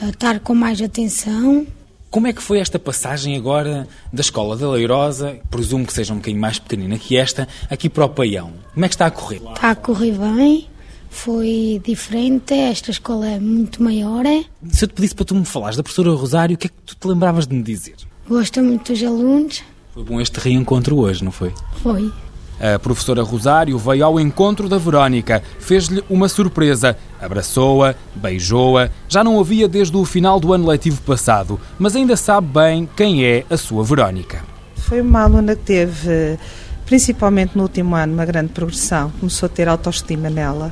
a 0.01 0.09
estar 0.09 0.39
com 0.39 0.55
mais 0.55 0.81
atenção. 0.81 1.67
Como 2.09 2.25
é 2.25 2.33
que 2.33 2.41
foi 2.41 2.57
esta 2.57 2.79
passagem 2.79 3.37
agora 3.37 3.87
da 4.11 4.21
Escola 4.21 4.57
da 4.57 4.67
Leirosa, 4.67 5.37
presumo 5.51 5.85
que 5.85 5.93
seja 5.93 6.11
um 6.11 6.15
bocadinho 6.15 6.41
mais 6.41 6.57
pequenina 6.57 6.97
que 6.97 7.17
esta, 7.17 7.47
aqui 7.69 7.87
para 7.87 8.05
o 8.05 8.09
Paião? 8.09 8.51
Como 8.73 8.83
é 8.83 8.89
que 8.89 8.95
está 8.95 9.05
a 9.05 9.11
correr? 9.11 9.43
Está 9.53 9.69
a 9.69 9.75
correr 9.75 10.13
bem 10.13 10.67
foi 11.09 11.81
diferente, 11.83 12.53
esta 12.53 12.91
escola 12.91 13.27
é 13.27 13.39
muito 13.39 13.81
maior. 13.81 14.25
É? 14.25 14.43
Se 14.69 14.85
eu 14.85 14.87
te 14.87 14.93
pedisse 14.93 15.15
para 15.15 15.25
tu 15.25 15.35
me 15.35 15.45
falares 15.45 15.77
da 15.77 15.83
professora 15.83 16.11
Rosário, 16.11 16.55
o 16.55 16.57
que 16.57 16.67
é 16.67 16.69
que 16.69 16.75
tu 16.85 16.95
te 16.95 17.07
lembravas 17.07 17.47
de 17.47 17.55
me 17.55 17.63
dizer? 17.63 17.95
Gosto 18.27 18.61
muito 18.61 18.91
dos 18.91 19.03
alunos. 19.03 19.63
Foi 19.93 20.03
bom 20.03 20.21
este 20.21 20.39
reencontro 20.39 20.97
hoje, 20.97 21.23
não 21.23 21.31
foi? 21.31 21.53
Foi. 21.81 22.11
A 22.59 22.79
professora 22.79 23.21
Rosário 23.21 23.77
veio 23.77 24.03
ao 24.03 24.19
encontro 24.19 24.67
da 24.67 24.79
Verónica, 24.79 25.43
fez-lhe 25.59 26.03
uma 26.09 26.27
surpresa, 26.27 26.97
abraçou-a, 27.21 27.93
beijou-a. 28.15 28.89
Já 29.07 29.23
não 29.23 29.39
havia 29.39 29.67
desde 29.67 29.95
o 29.95 30.03
final 30.03 30.39
do 30.39 30.53
ano 30.53 30.67
letivo 30.67 31.01
passado, 31.03 31.59
mas 31.77 31.95
ainda 31.95 32.17
sabe 32.17 32.47
bem 32.47 32.89
quem 32.95 33.23
é 33.23 33.45
a 33.49 33.57
sua 33.57 33.83
Verónica. 33.83 34.43
Foi 34.75 35.01
uma 35.01 35.23
aluna 35.23 35.55
que 35.55 35.63
teve, 35.63 36.39
principalmente 36.85 37.55
no 37.55 37.63
último 37.63 37.95
ano, 37.95 38.13
uma 38.13 38.25
grande 38.25 38.51
progressão. 38.53 39.11
Começou 39.19 39.45
a 39.45 39.49
ter 39.49 39.67
autoestima 39.67 40.29
nela 40.29 40.71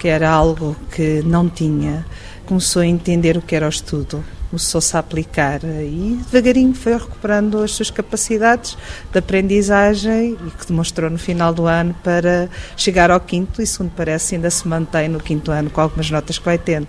que 0.00 0.08
era 0.08 0.30
algo 0.30 0.74
que 0.90 1.22
não 1.22 1.48
tinha. 1.48 2.06
Começou 2.46 2.80
a 2.80 2.86
entender 2.86 3.36
o 3.36 3.42
que 3.42 3.54
era 3.54 3.66
o 3.66 3.68
estudo, 3.68 4.24
começou-se 4.48 4.96
a 4.96 5.00
aplicar 5.00 5.62
e 5.62 6.18
devagarinho 6.32 6.74
foi 6.74 6.94
recuperando 6.94 7.62
as 7.62 7.72
suas 7.72 7.90
capacidades 7.90 8.76
de 9.12 9.18
aprendizagem 9.18 10.36
e 10.44 10.50
que 10.50 10.66
demonstrou 10.66 11.08
no 11.10 11.18
final 11.18 11.54
do 11.54 11.66
ano 11.66 11.94
para 12.02 12.48
chegar 12.76 13.10
ao 13.10 13.20
quinto 13.20 13.62
e, 13.62 13.66
segundo 13.66 13.92
parece, 13.94 14.34
ainda 14.34 14.50
se 14.50 14.66
mantém 14.66 15.08
no 15.08 15.20
quinto 15.20 15.52
ano 15.52 15.70
com 15.70 15.80
algumas 15.80 16.10
notas 16.10 16.38
que 16.38 16.44
vai 16.44 16.58
tendo. 16.58 16.88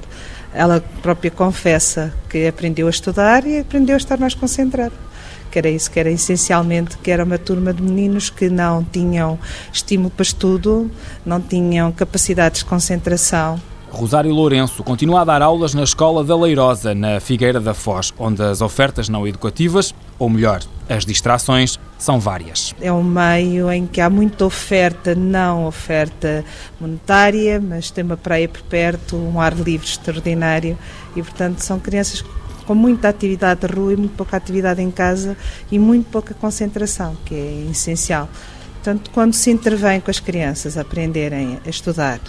Ela 0.54 0.84
própria 1.04 1.30
confessa 1.30 2.14
que 2.30 2.48
aprendeu 2.48 2.88
a 2.88 2.90
estudar 2.90 3.46
e 3.46 3.60
aprendeu 3.60 3.96
a 3.96 3.98
estar 3.98 4.18
mais 4.18 4.34
concentrada 4.34 5.11
que 5.52 5.60
era 5.60 5.70
isso, 5.70 5.92
que 5.92 6.00
era 6.00 6.10
essencialmente 6.10 6.98
que 6.98 7.12
era 7.12 7.24
uma 7.24 7.38
turma 7.38 7.74
de 7.74 7.84
meninos 7.84 8.30
que 8.30 8.50
não 8.50 8.84
tinham 8.84 9.38
estímulo 9.72 10.10
para 10.10 10.24
estudo, 10.24 10.90
não 11.26 11.42
tinham 11.42 11.92
capacidades 11.92 12.60
de 12.60 12.66
concentração. 12.66 13.60
Rosário 13.92 14.34
Lourenço 14.34 14.82
continua 14.84 15.22
a 15.22 15.26
dar 15.26 15.42
aulas 15.42 15.74
na 15.74 15.84
Escola 15.84 16.24
da 16.24 16.34
Leirosa, 16.36 16.96
na 16.96 17.20
Figueira 17.20 17.60
da 17.60 17.74
Foz, 17.74 18.14
onde 18.18 18.42
as 18.42 18.62
ofertas 18.62 19.10
não 19.10 19.28
educativas, 19.28 19.94
ou 20.18 20.30
melhor, 20.30 20.62
as 20.88 21.06
distrações, 21.06 21.78
são 21.98 22.18
várias. 22.18 22.74
É 22.80 22.92
um 22.92 23.04
meio 23.04 23.70
em 23.70 23.86
que 23.86 24.00
há 24.00 24.10
muita 24.10 24.46
oferta, 24.46 25.14
não 25.14 25.68
oferta 25.68 26.44
monetária, 26.80 27.60
mas 27.60 27.92
tem 27.92 28.04
uma 28.04 28.16
praia 28.16 28.48
por 28.48 28.62
perto, 28.62 29.18
um 29.18 29.42
ar 29.42 29.54
livre 29.54 29.86
extraordinário 29.86 30.78
e, 31.14 31.22
portanto, 31.22 31.60
são 31.60 31.78
crianças 31.78 32.24
com 32.72 32.76
muita 32.76 33.10
atividade 33.10 33.68
de 33.68 33.74
rua 33.74 33.92
e 33.92 33.98
muito 33.98 34.16
pouca 34.16 34.38
atividade 34.38 34.82
em 34.82 34.90
casa 34.90 35.36
e 35.70 35.78
muito 35.78 36.10
pouca 36.10 36.34
concentração, 36.34 37.18
que 37.26 37.36
é 37.36 37.68
essencial. 37.70 38.30
Portanto, 38.76 39.12
quando 39.12 39.34
se 39.34 39.52
intervém 39.52 40.00
com 40.00 40.10
as 40.10 40.22
crianças 40.22 40.78
a 40.78 40.82
aprenderem 40.82 41.60
a 41.66 41.70
estudar 41.70 42.22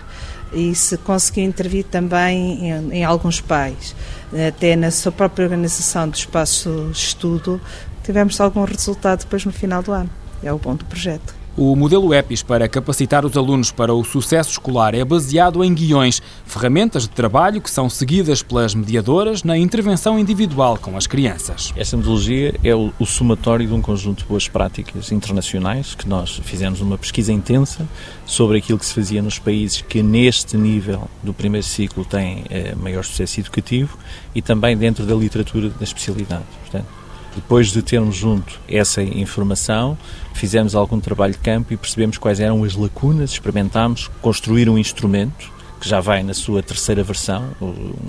e 0.52 0.74
se 0.74 0.98
conseguiu 0.98 1.44
intervir 1.44 1.84
também 1.84 2.68
em, 2.68 2.92
em 2.92 3.04
alguns 3.04 3.40
pais, 3.40 3.94
até 4.48 4.74
na 4.74 4.90
sua 4.90 5.12
própria 5.12 5.44
organização 5.44 6.08
do 6.08 6.16
espaço 6.16 6.88
de 6.90 6.98
estudo, 6.98 7.60
tivemos 8.02 8.40
algum 8.40 8.64
resultado 8.64 9.20
depois 9.20 9.44
no 9.44 9.52
final 9.52 9.80
do 9.80 9.92
ano. 9.92 10.10
É 10.42 10.52
o 10.52 10.58
bom 10.58 10.74
do 10.74 10.84
projeto. 10.86 11.41
O 11.54 11.76
modelo 11.76 12.14
EPIS 12.14 12.42
para 12.42 12.66
capacitar 12.66 13.26
os 13.26 13.36
alunos 13.36 13.70
para 13.70 13.92
o 13.92 14.02
sucesso 14.02 14.52
escolar 14.52 14.94
é 14.94 15.04
baseado 15.04 15.62
em 15.62 15.74
guiões, 15.74 16.22
ferramentas 16.46 17.02
de 17.02 17.10
trabalho 17.10 17.60
que 17.60 17.70
são 17.70 17.90
seguidas 17.90 18.42
pelas 18.42 18.74
mediadoras 18.74 19.42
na 19.42 19.58
intervenção 19.58 20.18
individual 20.18 20.78
com 20.78 20.96
as 20.96 21.06
crianças. 21.06 21.70
Esta 21.76 21.94
metodologia 21.94 22.54
é 22.64 22.74
o, 22.74 22.90
somatório 23.04 23.66
de 23.66 23.74
um 23.74 23.82
conjunto 23.82 24.22
de 24.22 24.24
boas 24.24 24.48
práticas 24.48 25.12
internacionais 25.12 25.94
que 25.94 26.08
nós 26.08 26.40
fizemos 26.42 26.80
uma 26.80 26.96
pesquisa 26.96 27.30
intensa 27.30 27.86
sobre 28.24 28.56
aquilo 28.56 28.78
que 28.78 28.86
se 28.86 28.94
fazia 28.94 29.20
nos 29.20 29.38
países 29.38 29.82
que 29.82 30.02
neste 30.02 30.56
nível 30.56 31.06
do 31.22 31.34
primeiro 31.34 31.66
ciclo 31.66 32.02
têm 32.02 32.44
eh, 32.48 32.74
maior 32.74 33.04
sucesso 33.04 33.40
educativo 33.40 33.98
e 34.34 34.40
também 34.40 34.74
dentro 34.74 35.04
da 35.04 35.14
literatura 35.14 35.68
da 35.68 35.84
especialidade. 35.84 36.44
Portanto, 36.62 37.01
depois 37.34 37.68
de 37.68 37.82
termos 37.82 38.16
junto 38.16 38.60
essa 38.68 39.02
informação, 39.02 39.96
fizemos 40.34 40.74
algum 40.74 41.00
trabalho 41.00 41.32
de 41.32 41.38
campo 41.38 41.72
e 41.72 41.76
percebemos 41.76 42.18
quais 42.18 42.40
eram 42.40 42.62
as 42.64 42.74
lacunas, 42.74 43.30
experimentámos 43.30 44.10
construir 44.20 44.68
um 44.68 44.78
instrumento 44.78 45.50
que 45.80 45.88
já 45.88 46.00
vai 46.00 46.22
na 46.22 46.32
sua 46.32 46.62
terceira 46.62 47.02
versão, 47.02 47.50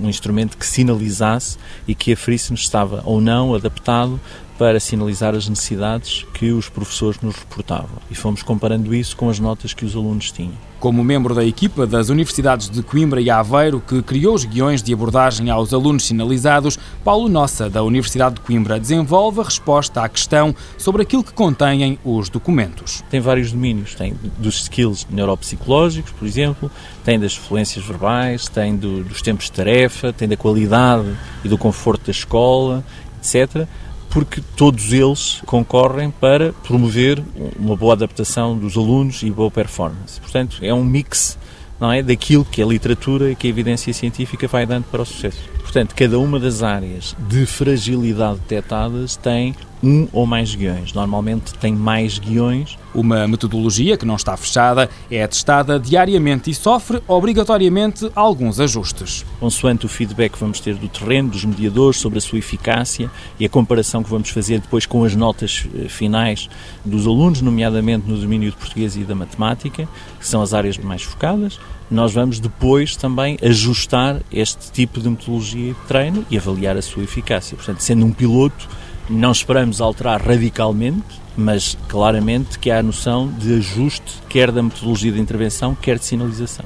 um 0.00 0.08
instrumento 0.08 0.56
que 0.56 0.64
sinalizasse 0.64 1.58
e 1.88 1.94
que 1.94 2.12
aferisse 2.12 2.46
se 2.46 2.54
estava 2.54 3.02
ou 3.04 3.20
não 3.20 3.52
adaptado 3.52 4.20
para 4.58 4.78
sinalizar 4.78 5.34
as 5.34 5.48
necessidades 5.48 6.24
que 6.32 6.52
os 6.52 6.68
professores 6.68 7.20
nos 7.20 7.36
reportavam. 7.36 7.98
E 8.10 8.14
fomos 8.14 8.42
comparando 8.42 8.94
isso 8.94 9.16
com 9.16 9.28
as 9.28 9.40
notas 9.40 9.74
que 9.74 9.84
os 9.84 9.96
alunos 9.96 10.30
tinham. 10.30 10.52
Como 10.78 11.02
membro 11.02 11.34
da 11.34 11.42
equipa 11.42 11.86
das 11.86 12.10
Universidades 12.10 12.68
de 12.68 12.82
Coimbra 12.82 13.18
e 13.18 13.30
Aveiro, 13.30 13.80
que 13.80 14.02
criou 14.02 14.34
os 14.34 14.44
guiões 14.44 14.82
de 14.82 14.92
abordagem 14.92 15.48
aos 15.48 15.72
alunos 15.72 16.04
sinalizados, 16.04 16.78
Paulo 17.02 17.26
Nossa, 17.26 17.70
da 17.70 17.82
Universidade 17.82 18.34
de 18.34 18.42
Coimbra, 18.42 18.78
desenvolve 18.78 19.40
a 19.40 19.44
resposta 19.44 20.02
à 20.02 20.08
questão 20.08 20.54
sobre 20.76 21.02
aquilo 21.02 21.24
que 21.24 21.32
contêm 21.32 21.98
os 22.04 22.28
documentos. 22.28 23.02
Tem 23.08 23.18
vários 23.18 23.50
domínios, 23.50 23.94
tem 23.94 24.14
dos 24.38 24.62
skills 24.62 25.06
neuropsicológicos, 25.10 26.12
por 26.12 26.28
exemplo, 26.28 26.70
tem 27.02 27.18
das 27.18 27.34
fluências 27.34 27.84
verbais, 27.84 28.46
tem 28.46 28.76
do, 28.76 29.02
dos 29.04 29.22
tempos 29.22 29.46
de 29.46 29.52
tarefa, 29.52 30.12
tem 30.12 30.28
da 30.28 30.36
qualidade 30.36 31.16
e 31.42 31.48
do 31.48 31.56
conforto 31.56 32.04
da 32.06 32.10
escola, 32.10 32.84
etc 33.18 33.66
porque 34.14 34.40
todos 34.56 34.92
eles 34.92 35.42
concorrem 35.44 36.08
para 36.08 36.52
promover 36.52 37.20
uma 37.58 37.74
boa 37.74 37.94
adaptação 37.94 38.56
dos 38.56 38.76
alunos 38.76 39.24
e 39.24 39.30
boa 39.30 39.50
performance. 39.50 40.20
Portanto, 40.20 40.58
é 40.62 40.72
um 40.72 40.84
mix 40.84 41.36
não 41.80 41.90
é, 41.90 42.00
daquilo 42.00 42.44
que 42.44 42.62
a 42.62 42.66
literatura 42.66 43.32
e 43.32 43.34
que 43.34 43.48
a 43.48 43.50
evidência 43.50 43.92
científica 43.92 44.46
vai 44.46 44.64
dando 44.64 44.84
para 44.84 45.02
o 45.02 45.04
sucesso. 45.04 45.40
Portanto, 45.58 45.96
cada 45.96 46.16
uma 46.16 46.38
das 46.38 46.62
áreas 46.62 47.16
de 47.28 47.44
fragilidade 47.44 48.38
detectadas 48.38 49.16
tem 49.16 49.56
um 49.84 50.08
ou 50.12 50.26
mais 50.26 50.54
guiões. 50.54 50.92
Normalmente 50.94 51.52
tem 51.54 51.74
mais 51.74 52.18
guiões. 52.18 52.78
Uma 52.94 53.28
metodologia 53.28 53.96
que 53.96 54.06
não 54.06 54.16
está 54.16 54.36
fechada 54.36 54.88
é 55.10 55.26
testada 55.26 55.78
diariamente 55.78 56.50
e 56.50 56.54
sofre 56.54 57.02
obrigatoriamente 57.06 58.10
alguns 58.14 58.58
ajustes. 58.58 59.26
Consoante 59.38 59.84
o 59.84 59.88
feedback 59.88 60.32
que 60.32 60.38
vamos 60.38 60.60
ter 60.60 60.76
do 60.76 60.88
terreno, 60.88 61.28
dos 61.28 61.44
mediadores, 61.44 61.98
sobre 61.98 62.18
a 62.18 62.22
sua 62.22 62.38
eficácia 62.38 63.10
e 63.38 63.44
a 63.44 63.48
comparação 63.48 64.02
que 64.02 64.08
vamos 64.08 64.30
fazer 64.30 64.60
depois 64.60 64.86
com 64.86 65.04
as 65.04 65.14
notas 65.14 65.66
eh, 65.74 65.88
finais 65.88 66.48
dos 66.84 67.06
alunos, 67.06 67.42
nomeadamente 67.42 68.08
no 68.08 68.16
domínio 68.16 68.50
do 68.50 68.56
português 68.56 68.96
e 68.96 69.00
da 69.00 69.14
matemática, 69.14 69.88
que 70.18 70.26
são 70.26 70.40
as 70.40 70.54
áreas 70.54 70.78
mais 70.78 71.02
focadas, 71.02 71.58
nós 71.90 72.12
vamos 72.12 72.40
depois 72.40 72.96
também 72.96 73.38
ajustar 73.42 74.20
este 74.32 74.72
tipo 74.72 75.00
de 75.00 75.10
metodologia 75.10 75.74
de 75.74 75.80
treino 75.86 76.24
e 76.30 76.38
avaliar 76.38 76.76
a 76.76 76.82
sua 76.82 77.02
eficácia. 77.02 77.56
Portanto, 77.56 77.80
sendo 77.80 78.06
um 78.06 78.12
piloto, 78.12 78.68
não 79.08 79.32
esperamos 79.32 79.80
alterar 79.80 80.20
radicalmente, 80.20 81.20
mas 81.36 81.76
claramente 81.88 82.58
que 82.58 82.70
há 82.70 82.78
a 82.78 82.82
noção 82.82 83.28
de 83.28 83.54
ajuste, 83.54 84.22
quer 84.28 84.50
da 84.50 84.62
metodologia 84.62 85.12
de 85.12 85.20
intervenção, 85.20 85.74
quer 85.74 85.98
de 85.98 86.04
sinalização. 86.04 86.64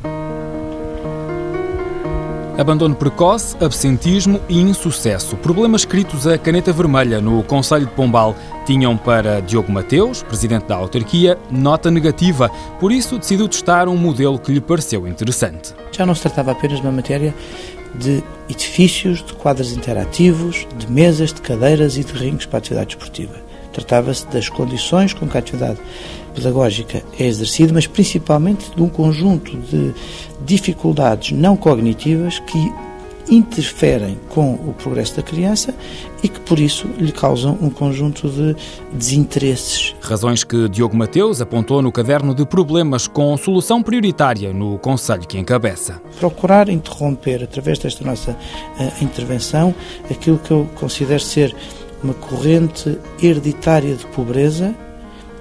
Abandono 2.59 2.97
precoce, 2.97 3.57
absentismo 3.63 4.41
e 4.49 4.61
insucesso. 4.61 5.37
Problemas 5.37 5.83
escritos 5.83 6.27
a 6.27 6.37
caneta 6.37 6.73
vermelha 6.73 7.21
no 7.21 7.41
Conselho 7.45 7.87
de 7.87 7.93
Pombal 7.93 8.35
tinham 8.67 8.97
para 8.97 9.41
Diogo 9.41 9.71
Mateus, 9.71 10.25
presidente 10.25 10.67
da 10.67 10.75
autarquia, 10.75 11.39
nota 11.53 11.89
negativa. 11.89 12.51
Por 12.81 12.91
isso 12.91 13.17
decidiu 13.17 13.47
testar 13.47 13.87
um 13.87 13.97
modelo 13.97 14.41
que 14.41 14.51
lhe 14.51 14.61
pareceu 14.61 15.07
interessante. 15.07 15.73
Já 15.93 16.05
não 16.05 16.17
se 16.17 16.23
tratava 16.23 16.51
apenas 16.51 16.81
de 16.81 16.83
uma 16.87 16.93
matéria 16.93 17.33
de 17.95 18.23
edifícios, 18.49 19.25
de 19.25 19.33
quadros 19.35 19.73
interativos, 19.73 20.67
de 20.77 20.91
mesas, 20.91 21.33
de 21.33 21.41
cadeiras 21.41 21.97
e 21.97 22.05
de 22.05 22.13
rings 22.13 22.47
para 22.47 22.59
a 22.59 22.61
atividade 22.61 22.91
esportiva. 22.91 23.35
Tratava-se 23.73 24.27
das 24.29 24.49
condições 24.49 25.13
com 25.13 25.29
que 25.29 25.37
a 25.37 25.41
atividade 25.41 25.79
pedagógica 26.35 27.03
é 27.19 27.27
exercida, 27.27 27.73
mas 27.73 27.87
principalmente 27.87 28.75
de 28.75 28.83
um 28.83 28.89
conjunto 28.89 29.57
de 29.57 29.95
dificuldades 30.45 31.33
não 31.33 31.57
cognitivas 31.57 32.39
que 32.41 32.73
interferem 33.31 34.19
com 34.29 34.55
o 34.55 34.75
progresso 34.75 35.17
da 35.17 35.23
criança 35.23 35.75
e 36.23 36.29
que, 36.29 36.41
por 36.41 36.59
isso, 36.59 36.89
lhe 36.99 37.13
causam 37.13 37.59
um 37.61 37.71
conjunto 37.71 38.29
de 38.29 38.57
desinteresses. 38.93 39.95
Razões 40.01 40.45
que 40.45 40.69
Diogo 40.69 40.97
Mateus 40.97 41.41
apontou 41.41 41.83
no 41.83 41.93
caderno 41.93 42.35
de 42.35 42.45
problemas 42.47 43.07
com 43.07 43.37
solução 43.37 43.83
prioritária 43.83 44.53
no 44.53 44.79
Conselho 44.79 45.27
que 45.27 45.39
encabeça. 45.39 46.01
Procurar 46.19 46.69
interromper, 46.69 47.43
através 47.43 47.79
desta 47.79 48.05
nossa 48.05 48.33
uh, 48.33 49.05
intervenção, 49.05 49.75
aquilo 50.11 50.39
que 50.39 50.51
eu 50.51 50.69
considero 50.75 51.21
ser 51.21 51.55
uma 52.03 52.15
corrente 52.15 52.99
hereditária 53.23 53.95
de 53.95 54.07
pobreza, 54.07 54.75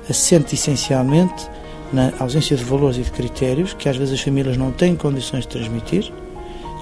assente 0.09 0.55
essencialmente 0.55 1.47
na 1.93 2.11
ausência 2.19 2.55
de 2.55 2.63
valores 2.63 2.97
e 2.97 3.01
de 3.01 3.11
critérios 3.11 3.73
que 3.73 3.87
às 3.87 3.95
vezes 3.95 4.15
as 4.15 4.21
famílias 4.21 4.57
não 4.57 4.71
têm 4.71 4.95
condições 4.95 5.41
de 5.41 5.49
transmitir 5.49 6.11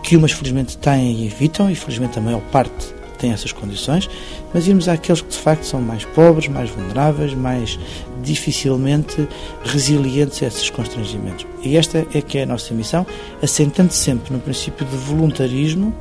que 0.06 0.16
umas 0.16 0.32
felizmente 0.32 0.78
têm 0.78 1.24
e 1.24 1.26
evitam, 1.26 1.70
e 1.70 1.74
felizmente 1.74 2.20
a 2.20 2.22
maior 2.22 2.42
parte 2.52 2.94
tem 3.18 3.32
essas 3.32 3.52
condições, 3.52 4.08
mas 4.54 4.68
irmos 4.68 4.88
àqueles 4.88 5.22
que 5.22 5.30
de 5.30 5.38
facto 5.38 5.64
são 5.64 5.82
mais 5.82 6.06
pobres, 6.06 6.48
mais 6.48 6.70
vulneráveis, 6.70 7.34
mais 7.34 7.80
dificilmente 8.22 9.28
resilientes 9.64 10.44
a 10.44 10.46
esses 10.46 10.70
constrangimentos. 10.70 11.48
E 11.64 11.76
esta 11.76 12.06
é 12.14 12.22
que 12.22 12.38
é 12.38 12.44
a 12.44 12.46
nossa 12.46 12.72
missão, 12.74 13.06
assentando 13.42 13.92
sempre 13.92 14.32
no 14.32 14.40
princípio 14.40 14.86
de 14.86 14.96
voluntarismo 14.96 15.92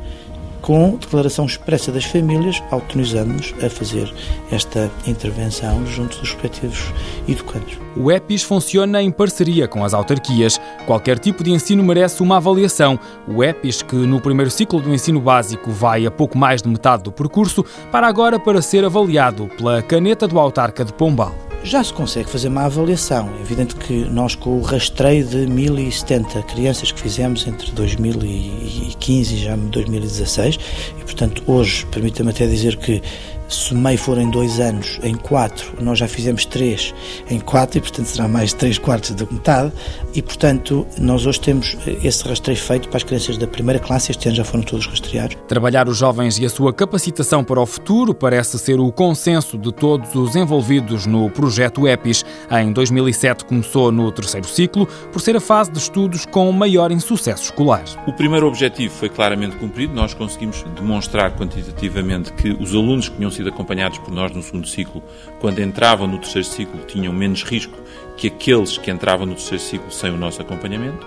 com 0.64 0.96
declaração 0.96 1.44
expressa 1.44 1.92
das 1.92 2.07
famílias, 2.07 2.62
autorizando-nos 2.70 3.55
a 3.62 3.68
fazer 3.68 4.11
esta 4.50 4.90
intervenção 5.07 5.87
junto 5.87 6.18
dos 6.18 6.31
respectivos 6.31 6.90
educandos. 7.29 7.79
O 7.94 8.11
EPIS 8.11 8.42
funciona 8.42 9.03
em 9.03 9.11
parceria 9.11 9.68
com 9.68 9.85
as 9.85 9.92
autarquias. 9.92 10.59
Qualquer 10.87 11.18
tipo 11.18 11.44
de 11.44 11.53
ensino 11.53 11.85
merece 11.85 12.22
uma 12.22 12.38
avaliação. 12.38 12.98
O 13.29 13.44
EPIS, 13.44 13.83
que 13.83 13.94
no 13.94 14.22
primeiro 14.22 14.50
ciclo 14.50 14.81
do 14.81 14.92
ensino 14.92 15.20
básico 15.20 15.70
vai 15.70 16.07
a 16.07 16.11
pouco 16.11 16.38
mais 16.38 16.62
de 16.62 16.68
metade 16.70 17.03
do 17.03 17.12
percurso, 17.12 17.62
para 17.92 18.07
agora 18.07 18.38
para 18.38 18.62
ser 18.62 18.87
avaliado 18.87 19.50
pela 19.59 19.83
caneta 19.83 20.27
do 20.27 20.40
autarca 20.40 20.83
de 20.83 20.94
Pombal 20.94 21.43
já 21.64 21.83
se 21.83 21.92
consegue 21.92 22.29
fazer 22.29 22.48
uma 22.48 22.64
avaliação. 22.64 23.31
É 23.38 23.40
evidente 23.40 23.74
que 23.74 24.05
nós, 24.05 24.35
com 24.35 24.59
o 24.59 24.61
rastreio 24.61 25.27
de 25.27 25.46
1070 25.46 26.42
crianças 26.42 26.92
que 26.92 27.00
fizemos 27.00 27.46
entre 27.46 27.72
2015 27.72 29.35
e 29.35 29.38
já 29.38 29.57
2016, 29.57 30.59
e 31.00 31.03
portanto 31.03 31.42
hoje, 31.46 31.87
permita-me 31.87 32.31
até 32.31 32.46
dizer 32.46 32.77
que 32.77 33.03
se 33.48 33.74
meio 33.74 33.98
forem 33.98 34.30
dois 34.30 34.59
anos 34.61 34.98
em 35.02 35.14
quatro, 35.14 35.72
nós 35.80 35.98
já 35.98 36.09
fizemos 36.09 36.44
três 36.44 36.94
em 37.28 37.38
quatro 37.40 37.78
e, 37.78 37.80
portanto, 37.80 38.07
será 38.07 38.28
mais 38.28 38.50
de 38.50 38.57
três 38.57 38.78
quartos 38.78 39.11
da 39.11 39.26
metade. 39.30 39.72
E, 40.14 40.22
portanto, 40.22 40.87
nós 40.98 41.26
hoje 41.26 41.40
temos 41.40 41.76
esse 42.02 42.26
rastreio 42.26 42.59
feito 42.59 42.88
para 42.88 42.96
as 42.96 43.02
crianças 43.02 43.37
da 43.37 43.46
primeira 43.46 43.80
classe. 43.80 44.11
Este 44.11 44.28
ano 44.28 44.37
já 44.37 44.44
foram 44.44 44.62
todos 44.62 44.87
rastreados. 44.87 45.37
Trabalhar 45.48 45.88
os 45.88 45.98
jovens 45.98 46.38
e 46.38 46.44
a 46.44 46.48
sua 46.48 46.72
capacitação 46.72 47.44
para 47.44 47.61
o 47.61 47.66
futuro 47.66 48.14
parece 48.14 48.59
ser 48.59 48.80
o 48.80 48.90
consenso 48.90 49.59
de 49.59 49.72
todos 49.72 50.14
os 50.14 50.37
envolvidos 50.37 51.07
no 51.07 51.28
projeto 51.30 51.87
EPIS. 51.87 52.24
Em 52.50 52.72
2007 52.72 53.44
começou 53.44 53.92
no 53.92 54.11
terceiro 54.11 54.46
ciclo, 54.46 54.87
por 55.12 55.20
ser 55.20 55.37
a 55.37 55.40
fase 55.40 55.70
de 55.70 55.78
estudos 55.78 56.26
com 56.26 56.50
maior 56.52 56.90
insucesso 56.90 57.44
escolar. 57.44 57.85
O 58.07 58.12
primeiro 58.12 58.46
objetivo 58.46 58.94
foi 58.94 59.09
claramente 59.09 59.57
cumprido. 59.57 59.94
Nós 59.94 60.14
conseguimos 60.14 60.64
demonstrar 60.76 61.37
quantitativamente 61.37 62.33
que 62.33 62.50
os 62.50 62.74
alunos 62.74 63.09
que 63.09 63.16
tinham 63.16 63.30
sido 63.30 63.43
acompanhados 63.48 63.98
por 63.98 64.12
nós 64.12 64.33
no 64.33 64.42
segundo 64.42 64.66
ciclo, 64.66 65.02
quando 65.40 65.61
entravam 65.61 66.07
no 66.07 66.18
terceiro 66.18 66.46
ciclo, 66.46 66.80
tinham 66.87 67.12
menos 67.12 67.42
risco 67.42 67.76
que 68.16 68.28
aqueles 68.28 68.78
que 68.78 68.90
entravam 68.90 69.26
no 69.26 69.35
terceiro 69.35 69.62
ciclo 69.62 69.90
sem 69.90 70.11
o 70.11 70.16
nosso 70.16 70.40
acompanhamento. 70.40 71.07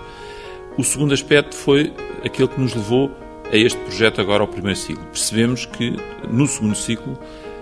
O 0.76 0.84
segundo 0.84 1.12
aspecto 1.12 1.54
foi 1.54 1.92
aquele 2.24 2.48
que 2.48 2.60
nos 2.60 2.74
levou 2.74 3.10
a 3.52 3.56
este 3.56 3.78
projeto 3.80 4.20
agora 4.20 4.42
ao 4.42 4.48
primeiro 4.48 4.78
ciclo. 4.78 5.04
Percebemos 5.06 5.66
que 5.66 5.96
no 6.30 6.46
segundo 6.46 6.74
ciclo 6.74 7.18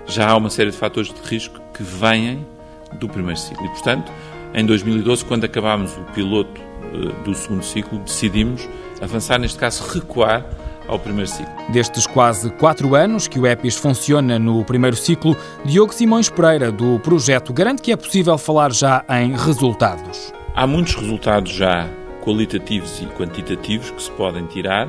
já 0.06 0.28
há 0.28 0.36
uma 0.36 0.50
série 0.50 0.70
de 0.70 0.76
fatores 0.76 1.12
de 1.12 1.20
risco 1.22 1.60
que 1.72 1.82
vêm 1.82 2.46
do 2.94 3.08
primeiro 3.08 3.38
ciclo. 3.38 3.64
E, 3.64 3.68
portanto, 3.68 4.12
em 4.54 4.64
2012, 4.64 5.24
quando 5.24 5.44
acabámos 5.44 5.96
o 5.96 6.02
piloto 6.12 6.60
eh, 6.60 7.22
do 7.24 7.34
segundo 7.34 7.64
ciclo, 7.64 7.98
decidimos 8.00 8.68
avançar, 9.00 9.38
neste 9.38 9.58
caso, 9.58 9.84
recuar 9.84 10.44
ao 10.88 10.98
primeiro 10.98 11.30
ciclo. 11.30 11.52
Destes 11.68 12.06
quase 12.06 12.50
quatro 12.50 12.94
anos 12.94 13.28
que 13.28 13.38
o 13.38 13.46
EPIS 13.46 13.76
funciona 13.76 14.38
no 14.38 14.64
primeiro 14.64 14.96
ciclo, 14.96 15.36
Diogo 15.64 15.92
Simões 15.92 16.28
Pereira, 16.28 16.70
do 16.70 16.98
projeto, 17.00 17.52
garante 17.52 17.82
que 17.82 17.92
é 17.92 17.96
possível 17.96 18.36
falar 18.38 18.72
já 18.72 19.04
em 19.08 19.36
resultados. 19.36 20.32
Há 20.54 20.66
muitos 20.66 20.94
resultados 20.94 21.52
já 21.52 21.88
qualitativos 22.24 23.00
e 23.00 23.06
quantitativos 23.06 23.90
que 23.90 24.02
se 24.02 24.10
podem 24.12 24.46
tirar, 24.46 24.88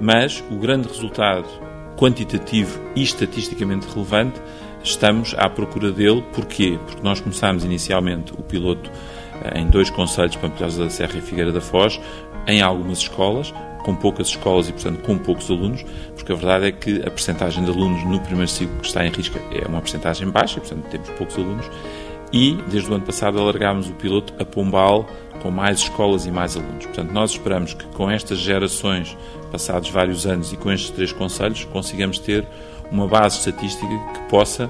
mas 0.00 0.42
o 0.50 0.56
grande 0.56 0.86
resultado 0.86 1.48
quantitativo 1.96 2.80
e 2.94 3.02
estatisticamente 3.02 3.88
relevante 3.92 4.40
estamos 4.84 5.34
à 5.36 5.48
procura 5.48 5.90
dele. 5.90 6.24
Porquê? 6.32 6.78
Porque 6.86 7.02
nós 7.02 7.20
começámos 7.20 7.64
inicialmente 7.64 8.32
o 8.32 8.42
piloto 8.42 8.90
em 9.54 9.66
dois 9.66 9.90
conselhos, 9.90 10.36
Pampilhosa 10.36 10.84
da 10.84 10.90
Serra 10.90 11.18
e 11.18 11.20
Figueira 11.20 11.52
da 11.52 11.60
Foz, 11.60 12.00
em 12.46 12.62
algumas 12.62 12.98
escolas, 12.98 13.52
com 13.84 13.94
poucas 13.94 14.28
escolas 14.28 14.68
e, 14.68 14.72
portanto, 14.72 15.00
com 15.02 15.18
poucos 15.18 15.50
alunos, 15.50 15.84
porque 16.14 16.32
a 16.32 16.34
verdade 16.34 16.66
é 16.66 16.72
que 16.72 17.00
a 17.00 17.10
percentagem 17.10 17.64
de 17.64 17.70
alunos 17.70 18.04
no 18.04 18.20
primeiro 18.20 18.50
ciclo 18.50 18.78
que 18.80 18.86
está 18.86 19.06
em 19.06 19.10
risco 19.10 19.38
é 19.52 19.66
uma 19.66 19.80
percentagem 19.80 20.28
baixa, 20.28 20.58
e, 20.58 20.60
portanto, 20.60 20.84
temos 20.90 21.08
poucos 21.10 21.36
alunos. 21.36 21.70
E, 22.32 22.58
desde 22.70 22.90
o 22.90 22.94
ano 22.94 23.04
passado, 23.04 23.38
alargámos 23.38 23.88
o 23.88 23.94
piloto 23.94 24.34
a 24.38 24.44
Pombal, 24.44 25.06
com 25.40 25.50
mais 25.50 25.78
escolas 25.78 26.26
e 26.26 26.30
mais 26.30 26.56
alunos. 26.56 26.84
Portanto, 26.84 27.10
nós 27.12 27.30
esperamos 27.30 27.72
que 27.72 27.86
com 27.86 28.10
estas 28.10 28.38
gerações, 28.38 29.16
passados 29.50 29.88
vários 29.88 30.26
anos, 30.26 30.52
e 30.52 30.56
com 30.56 30.70
estes 30.70 30.90
três 30.90 31.12
conselhos, 31.12 31.64
consigamos 31.64 32.18
ter 32.18 32.46
uma 32.90 33.06
base 33.06 33.38
estatística 33.38 33.86
que 33.86 34.20
possa 34.28 34.68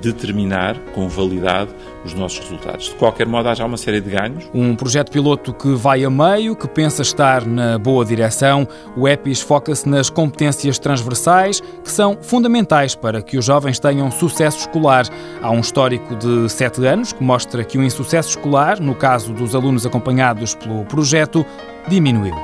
determinar 0.00 0.76
com 0.94 1.08
validade 1.08 1.70
os 2.04 2.14
nossos 2.14 2.40
resultados. 2.40 2.86
De 2.86 2.94
qualquer 2.94 3.26
modo, 3.26 3.48
há 3.48 3.54
já 3.54 3.64
uma 3.64 3.76
série 3.76 4.00
de 4.00 4.10
ganhos. 4.10 4.50
Um 4.54 4.74
projeto 4.74 5.10
piloto 5.10 5.52
que 5.52 5.68
vai 5.74 6.02
a 6.02 6.10
meio, 6.10 6.56
que 6.56 6.66
pensa 6.66 7.02
estar 7.02 7.46
na 7.46 7.78
boa 7.78 8.04
direção. 8.04 8.66
O 8.96 9.06
EPIS 9.06 9.40
foca-se 9.40 9.88
nas 9.88 10.10
competências 10.10 10.78
transversais, 10.78 11.60
que 11.84 11.90
são 11.90 12.18
fundamentais 12.20 12.94
para 12.94 13.22
que 13.22 13.36
os 13.36 13.44
jovens 13.44 13.78
tenham 13.78 14.10
sucesso 14.10 14.60
escolar. 14.60 15.06
Há 15.42 15.50
um 15.50 15.60
histórico 15.60 16.16
de 16.16 16.48
sete 16.48 16.84
anos 16.86 17.12
que 17.12 17.22
mostra 17.22 17.62
que 17.62 17.78
o 17.78 17.82
insucesso 17.82 18.30
escolar, 18.30 18.80
no 18.80 18.94
caso 18.94 19.32
dos 19.32 19.54
alunos 19.54 19.86
acompanhados 19.86 20.54
pelo 20.54 20.84
projeto, 20.86 21.44
diminuiu. 21.86 22.34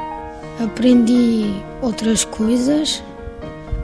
Aprendi 0.63 1.55
outras 1.83 2.25
coisas, 2.25 3.03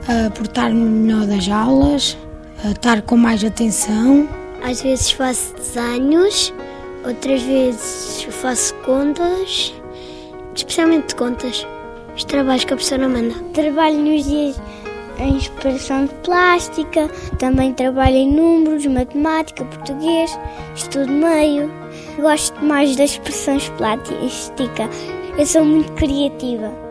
a 0.09 0.31
portar-me 0.31 0.85
melhor 0.85 1.27
das 1.27 1.49
aulas, 1.49 2.17
estar 2.71 3.03
com 3.03 3.17
mais 3.17 3.43
atenção. 3.43 4.29
Às 4.63 4.83
vezes 4.83 5.11
faço 5.11 5.55
desenhos, 5.55 6.55
outras 7.05 7.43
vezes 7.43 8.23
faço 8.31 8.75
contas, 8.77 9.75
especialmente 10.55 11.15
contas, 11.17 11.67
os 12.17 12.25
trabalhos 12.25 12.65
que 12.65 12.73
a 12.73 12.77
professora 12.77 13.09
manda. 13.09 13.35
Trabalho 13.53 13.99
nos 13.99 14.25
dias 14.25 14.61
em 15.19 15.37
expressão 15.37 16.07
de 16.07 16.15
plástica, 16.25 17.09
também 17.39 17.73
trabalho 17.73 18.17
em 18.17 18.33
números, 18.33 18.87
matemática, 18.87 19.65
português, 19.65 20.39
estudo 20.75 21.13
meio. 21.13 21.71
Gosto 22.19 22.65
mais 22.65 22.97
das 22.97 23.13
expressões 23.13 23.69
plásticas, 23.71 24.51
eu 25.39 25.47
sou 25.47 25.65
muito 25.65 25.93
criativa. 25.93 26.82